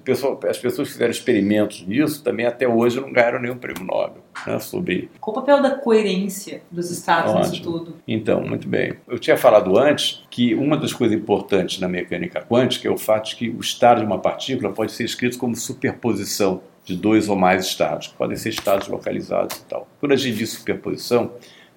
As 0.48 0.58
pessoas 0.58 0.88
que 0.88 0.94
fizeram 0.94 1.10
experimentos 1.12 1.86
nisso 1.86 2.22
também 2.22 2.44
até 2.44 2.66
hoje 2.66 3.00
não 3.00 3.12
ganharam 3.12 3.40
nenhum 3.40 3.56
prêmio 3.56 3.84
Nobel 3.84 4.24
né? 4.46 4.58
sobre. 4.58 5.08
Qual 5.20 5.36
o 5.36 5.40
papel 5.40 5.62
da 5.62 5.70
coerência 5.70 6.62
dos 6.70 6.90
estados 6.90 7.32
Ótimo. 7.32 7.48
nisso 7.48 7.62
tudo? 7.62 7.96
Então, 8.08 8.42
muito 8.42 8.66
bem. 8.66 8.94
Eu 9.06 9.18
tinha 9.18 9.36
falado 9.36 9.78
antes 9.78 10.24
que 10.28 10.54
uma 10.54 10.76
das 10.76 10.92
coisas 10.92 11.16
importantes 11.16 11.78
na 11.78 11.88
mecânica 11.88 12.42
quântica 12.42 12.88
é 12.88 12.90
o 12.90 12.98
fato 12.98 13.30
de 13.30 13.36
que 13.36 13.50
o 13.50 13.60
estado 13.60 14.00
de 14.00 14.06
uma 14.06 14.18
partícula 14.18 14.72
pode 14.72 14.90
ser 14.92 15.04
escrito 15.04 15.38
como 15.38 15.54
superposição 15.54 16.60
de 16.84 16.96
dois 16.96 17.28
ou 17.28 17.36
mais 17.36 17.64
estados, 17.64 18.08
podem 18.08 18.36
ser 18.36 18.50
estados 18.50 18.88
localizados 18.88 19.56
e 19.56 19.64
tal. 19.64 19.88
Quando 19.98 20.12
a 20.12 20.16
gente 20.16 20.36
diz 20.36 20.50
superposição, 20.50 21.32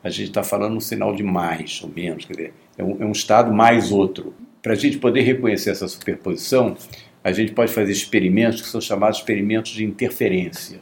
a 0.07 0.09
gente 0.09 0.29
está 0.29 0.41
falando 0.43 0.75
um 0.75 0.79
sinal 0.79 1.13
de 1.13 1.21
mais 1.21 1.81
ou 1.83 1.91
menos, 1.93 2.25
quer 2.25 2.33
dizer, 2.33 2.53
é 2.77 2.83
um, 2.83 3.01
é 3.01 3.05
um 3.05 3.11
estado 3.11 3.53
mais 3.53 3.91
outro. 3.91 4.33
Para 4.61 4.73
a 4.73 4.75
gente 4.75 4.97
poder 4.97 5.21
reconhecer 5.21 5.69
essa 5.71 5.87
superposição, 5.87 6.75
a 7.23 7.31
gente 7.31 7.51
pode 7.51 7.71
fazer 7.73 7.91
experimentos 7.91 8.61
que 8.61 8.67
são 8.67 8.79
chamados 8.79 9.19
experimentos 9.19 9.71
de 9.71 9.83
interferência. 9.83 10.79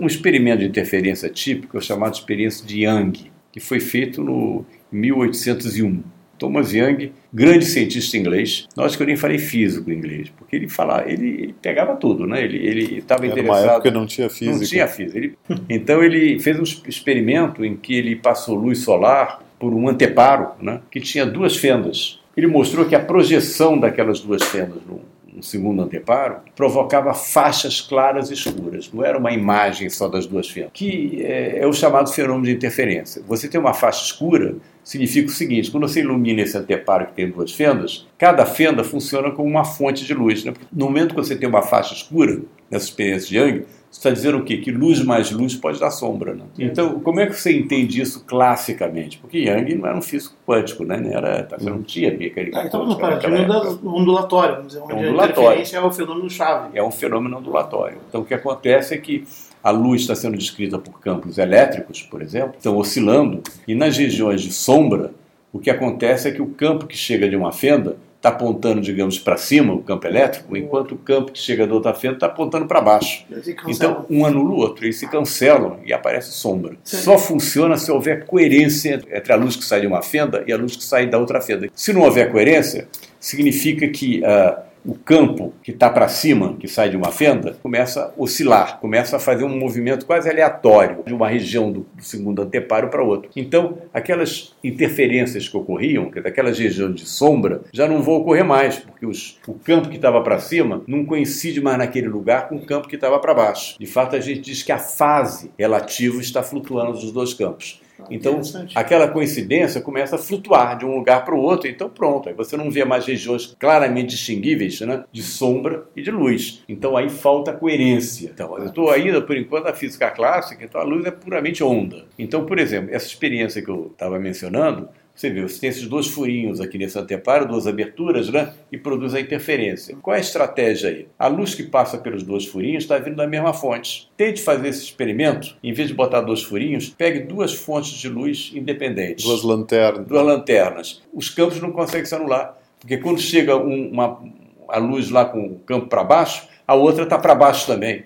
Um 0.00 0.06
experimento 0.06 0.60
de 0.60 0.66
interferência 0.66 1.28
típico 1.28 1.76
é 1.76 1.80
chamado 1.80 2.14
experiência 2.14 2.66
de 2.66 2.84
Young, 2.84 3.30
que 3.52 3.60
foi 3.60 3.80
feito 3.80 4.22
no 4.22 4.64
1801. 4.90 6.02
Thomas 6.38 6.72
Young, 6.72 7.12
grande 7.32 7.64
cientista 7.64 8.16
inglês. 8.16 8.66
Nós 8.76 8.96
que 8.96 9.02
eu 9.02 9.06
nem 9.06 9.16
falei 9.16 9.38
físico 9.38 9.90
em 9.90 9.94
inglês, 9.94 10.28
porque 10.36 10.56
ele 10.56 10.68
falava, 10.68 11.08
ele, 11.10 11.28
ele 11.28 11.54
pegava 11.60 11.96
tudo, 11.96 12.26
né? 12.26 12.42
Ele 12.42 12.98
estava 12.98 13.26
interessado. 13.26 13.64
Uma 13.64 13.72
época 13.72 13.90
não 13.90 14.06
tinha 14.06 14.28
física. 14.28 14.56
Não 14.56 14.64
tinha 14.64 14.88
física. 14.88 15.18
Ele, 15.18 15.38
então 15.68 16.02
ele 16.02 16.38
fez 16.38 16.58
um 16.58 16.88
experimento 16.88 17.64
em 17.64 17.76
que 17.76 17.94
ele 17.94 18.16
passou 18.16 18.54
luz 18.56 18.78
solar 18.78 19.42
por 19.58 19.72
um 19.72 19.88
anteparo, 19.88 20.52
né? 20.60 20.80
Que 20.90 21.00
tinha 21.00 21.24
duas 21.24 21.56
fendas. 21.56 22.20
Ele 22.36 22.46
mostrou 22.46 22.84
que 22.84 22.94
a 22.94 23.00
projeção 23.00 23.78
daquelas 23.78 24.20
duas 24.20 24.42
fendas 24.42 24.82
no, 24.86 25.00
no 25.34 25.42
segundo 25.42 25.82
anteparo, 25.82 26.36
provocava 26.54 27.12
faixas 27.12 27.80
claras 27.80 28.30
e 28.30 28.34
escuras. 28.34 28.90
Não 28.92 29.04
era 29.04 29.18
uma 29.18 29.32
imagem 29.32 29.90
só 29.90 30.08
das 30.08 30.26
duas 30.26 30.48
fendas. 30.48 30.70
Que 30.72 31.22
é, 31.24 31.58
é 31.60 31.66
o 31.66 31.72
chamado 31.72 32.10
fenômeno 32.12 32.44
de 32.44 32.52
interferência. 32.52 33.22
Você 33.26 33.48
tem 33.48 33.60
uma 33.60 33.74
faixa 33.74 34.04
escura, 34.04 34.54
significa 34.84 35.28
o 35.28 35.32
seguinte: 35.32 35.70
quando 35.70 35.88
você 35.88 36.00
ilumina 36.00 36.42
esse 36.42 36.56
anteparo 36.56 37.06
que 37.06 37.14
tem 37.14 37.28
duas 37.28 37.52
fendas, 37.52 38.06
cada 38.16 38.46
fenda 38.46 38.84
funciona 38.84 39.30
como 39.30 39.48
uma 39.48 39.64
fonte 39.64 40.04
de 40.04 40.14
luz. 40.14 40.44
Né? 40.44 40.54
No 40.72 40.86
momento 40.86 41.14
que 41.14 41.20
você 41.20 41.34
tem 41.34 41.48
uma 41.48 41.62
faixa 41.62 41.94
escura, 41.94 42.40
nessa 42.70 42.86
experiência 42.86 43.28
de 43.28 43.38
Young, 43.38 43.64
está 43.98 44.10
dizendo 44.10 44.38
o 44.38 44.42
quê? 44.42 44.58
Que 44.58 44.70
luz 44.70 45.02
mais 45.02 45.30
luz 45.30 45.54
pode 45.54 45.78
dar 45.78 45.90
sombra. 45.90 46.34
Né? 46.34 46.42
Então, 46.58 47.00
como 47.00 47.20
é 47.20 47.26
que 47.26 47.34
você 47.34 47.56
entende 47.56 48.00
isso 48.00 48.24
classicamente? 48.24 49.18
Porque 49.18 49.38
Young 49.38 49.76
não 49.76 49.86
era 49.86 49.96
um 49.96 50.02
físico 50.02 50.34
quântico, 50.46 50.84
né? 50.84 50.96
não, 50.96 51.10
era, 51.10 51.44
tá, 51.44 51.56
não 51.60 51.82
tinha 51.82 52.12
mecânica 52.16 52.60
ah, 52.60 52.66
então. 52.66 52.90
Então, 52.90 53.78
no 53.82 53.96
ondulatório, 53.96 54.56
vamos 54.56 54.68
dizer, 54.68 54.82
onde 54.82 54.92
é 54.92 54.96
um 54.96 55.08
ondulatório. 55.10 55.62
a 55.62 55.76
é 55.76 55.80
o 55.80 55.92
fenômeno 55.92 56.30
chave. 56.30 56.78
É 56.78 56.82
um 56.82 56.90
fenômeno 56.90 57.38
ondulatório. 57.38 57.98
Então, 58.08 58.22
o 58.22 58.24
que 58.24 58.34
acontece 58.34 58.94
é 58.94 58.98
que 58.98 59.24
a 59.62 59.70
luz 59.70 60.02
está 60.02 60.14
sendo 60.14 60.36
descrita 60.36 60.78
por 60.78 61.00
campos 61.00 61.38
elétricos, 61.38 62.02
por 62.02 62.20
exemplo, 62.20 62.54
estão 62.56 62.76
oscilando, 62.76 63.42
e 63.66 63.74
nas 63.74 63.96
regiões 63.96 64.42
de 64.42 64.52
sombra, 64.52 65.12
o 65.52 65.58
que 65.58 65.70
acontece 65.70 66.28
é 66.28 66.32
que 66.32 66.42
o 66.42 66.48
campo 66.48 66.86
que 66.86 66.96
chega 66.96 67.28
de 67.28 67.36
uma 67.36 67.52
fenda 67.52 67.96
está 68.24 68.30
apontando, 68.30 68.80
digamos, 68.80 69.18
para 69.18 69.36
cima, 69.36 69.74
o 69.74 69.82
campo 69.82 70.06
elétrico, 70.06 70.56
enquanto 70.56 70.92
o 70.92 70.96
campo 70.96 71.30
que 71.30 71.38
chega 71.38 71.66
da 71.66 71.74
outra 71.74 71.92
fenda 71.92 72.14
está 72.14 72.26
apontando 72.26 72.66
para 72.66 72.80
baixo. 72.80 73.26
Então, 73.68 74.06
um 74.08 74.24
anula 74.24 74.50
o 74.50 74.56
outro, 74.56 74.86
eles 74.86 74.96
se 74.96 75.06
cancelam 75.06 75.78
e 75.84 75.92
aparece 75.92 76.32
sombra. 76.32 76.74
Só 76.82 77.18
funciona 77.18 77.76
se 77.76 77.92
houver 77.92 78.24
coerência 78.24 79.02
entre 79.12 79.30
a 79.30 79.36
luz 79.36 79.56
que 79.56 79.64
sai 79.64 79.82
de 79.82 79.86
uma 79.86 80.00
fenda 80.00 80.42
e 80.46 80.52
a 80.52 80.56
luz 80.56 80.74
que 80.74 80.84
sai 80.84 81.06
da 81.06 81.18
outra 81.18 81.40
fenda. 81.42 81.68
Se 81.74 81.92
não 81.92 82.00
houver 82.00 82.32
coerência, 82.32 82.88
significa 83.20 83.86
que 83.88 84.20
uh, 84.20 84.62
o 84.84 84.94
campo 84.94 85.54
que 85.62 85.70
está 85.70 85.88
para 85.88 86.08
cima, 86.08 86.56
que 86.58 86.68
sai 86.68 86.90
de 86.90 86.96
uma 86.96 87.10
fenda, 87.10 87.56
começa 87.62 88.02
a 88.02 88.22
oscilar, 88.22 88.78
começa 88.80 89.16
a 89.16 89.20
fazer 89.20 89.44
um 89.44 89.58
movimento 89.58 90.04
quase 90.04 90.28
aleatório 90.28 91.02
de 91.06 91.14
uma 91.14 91.28
região 91.28 91.72
do, 91.72 91.86
do 91.94 92.02
segundo 92.02 92.42
anteparo 92.42 92.88
para 92.88 93.02
outra. 93.02 93.30
Então, 93.34 93.78
aquelas 93.92 94.54
interferências 94.62 95.48
que 95.48 95.56
ocorriam, 95.56 96.10
que 96.10 96.20
daquelas 96.20 96.58
regiões 96.58 96.94
de 96.94 97.06
sombra, 97.06 97.62
já 97.72 97.88
não 97.88 98.02
vão 98.02 98.16
ocorrer 98.16 98.44
mais, 98.44 98.78
porque 98.78 99.06
os, 99.06 99.38
o 99.48 99.54
campo 99.54 99.88
que 99.88 99.96
estava 99.96 100.20
para 100.22 100.38
cima 100.38 100.82
não 100.86 101.04
coincide 101.04 101.60
mais 101.60 101.78
naquele 101.78 102.08
lugar 102.08 102.48
com 102.48 102.56
o 102.56 102.66
campo 102.66 102.88
que 102.88 102.96
estava 102.96 103.18
para 103.18 103.34
baixo. 103.34 103.76
De 103.78 103.86
fato, 103.86 104.16
a 104.16 104.20
gente 104.20 104.40
diz 104.40 104.62
que 104.62 104.72
a 104.72 104.78
fase 104.78 105.50
relativa 105.58 106.20
está 106.20 106.42
flutuando 106.42 106.92
dos 106.92 107.10
dois 107.10 107.32
campos. 107.32 107.80
Então, 108.10 108.40
aquela 108.74 109.08
coincidência 109.08 109.80
começa 109.80 110.16
a 110.16 110.18
flutuar 110.18 110.76
de 110.76 110.84
um 110.84 110.96
lugar 110.96 111.24
para 111.24 111.34
o 111.34 111.40
outro, 111.40 111.68
então 111.68 111.88
pronto, 111.88 112.28
aí 112.28 112.34
você 112.34 112.56
não 112.56 112.70
vê 112.70 112.84
mais 112.84 113.06
regiões 113.06 113.54
claramente 113.58 114.10
distinguíveis 114.10 114.80
né, 114.80 115.04
de 115.12 115.22
sombra 115.22 115.84
e 115.94 116.02
de 116.02 116.10
luz. 116.10 116.62
Então 116.68 116.96
aí 116.96 117.08
falta 117.08 117.52
coerência. 117.52 118.30
Então, 118.32 118.58
eu 118.58 118.66
estou 118.66 118.90
ainda, 118.90 119.20
por 119.20 119.36
enquanto, 119.36 119.64
na 119.64 119.72
física 119.72 120.10
clássica, 120.10 120.64
então 120.64 120.80
a 120.80 120.84
luz 120.84 121.04
é 121.04 121.10
puramente 121.10 121.62
onda. 121.62 122.04
Então, 122.18 122.44
por 122.44 122.58
exemplo, 122.58 122.94
essa 122.94 123.06
experiência 123.06 123.62
que 123.62 123.70
eu 123.70 123.90
estava 123.92 124.18
mencionando, 124.18 124.88
você 125.14 125.30
vê, 125.30 125.42
você 125.42 125.60
tem 125.60 125.70
esses 125.70 125.86
dois 125.86 126.08
furinhos 126.08 126.60
aqui 126.60 126.76
nesse 126.76 126.98
anteparo, 126.98 127.46
duas 127.46 127.68
aberturas, 127.68 128.28
né? 128.28 128.52
E 128.72 128.76
produz 128.76 129.14
a 129.14 129.20
interferência. 129.20 129.96
Qual 130.02 130.12
é 130.12 130.18
a 130.18 130.20
estratégia 130.20 130.90
aí? 130.90 131.06
A 131.16 131.28
luz 131.28 131.54
que 131.54 131.62
passa 131.62 131.96
pelos 131.96 132.24
dois 132.24 132.46
furinhos 132.46 132.82
está 132.82 132.98
vindo 132.98 133.16
da 133.16 133.26
mesma 133.26 133.54
fonte. 133.54 134.10
Tente 134.16 134.42
fazer 134.42 134.68
esse 134.68 134.82
experimento, 134.82 135.56
em 135.62 135.72
vez 135.72 135.88
de 135.88 135.94
botar 135.94 136.20
dois 136.20 136.42
furinhos, 136.42 136.88
pegue 136.88 137.20
duas 137.20 137.54
fontes 137.54 137.92
de 137.92 138.08
luz 138.08 138.50
independentes. 138.54 139.24
Duas 139.24 139.44
lanternas. 139.44 140.06
Duas 140.06 140.26
lanternas. 140.26 141.02
Os 141.12 141.30
campos 141.30 141.60
não 141.60 141.70
conseguem 141.70 142.06
se 142.06 142.14
anular. 142.14 142.58
Porque 142.80 142.96
quando 142.96 143.20
chega 143.20 143.56
um, 143.56 143.90
uma, 143.92 144.20
a 144.68 144.78
luz 144.78 145.10
lá 145.10 145.24
com 145.24 145.46
o 145.46 145.58
campo 145.60 145.86
para 145.86 146.02
baixo, 146.02 146.48
a 146.66 146.74
outra 146.74 147.04
está 147.04 147.18
para 147.18 147.36
baixo 147.36 147.66
também. 147.66 148.04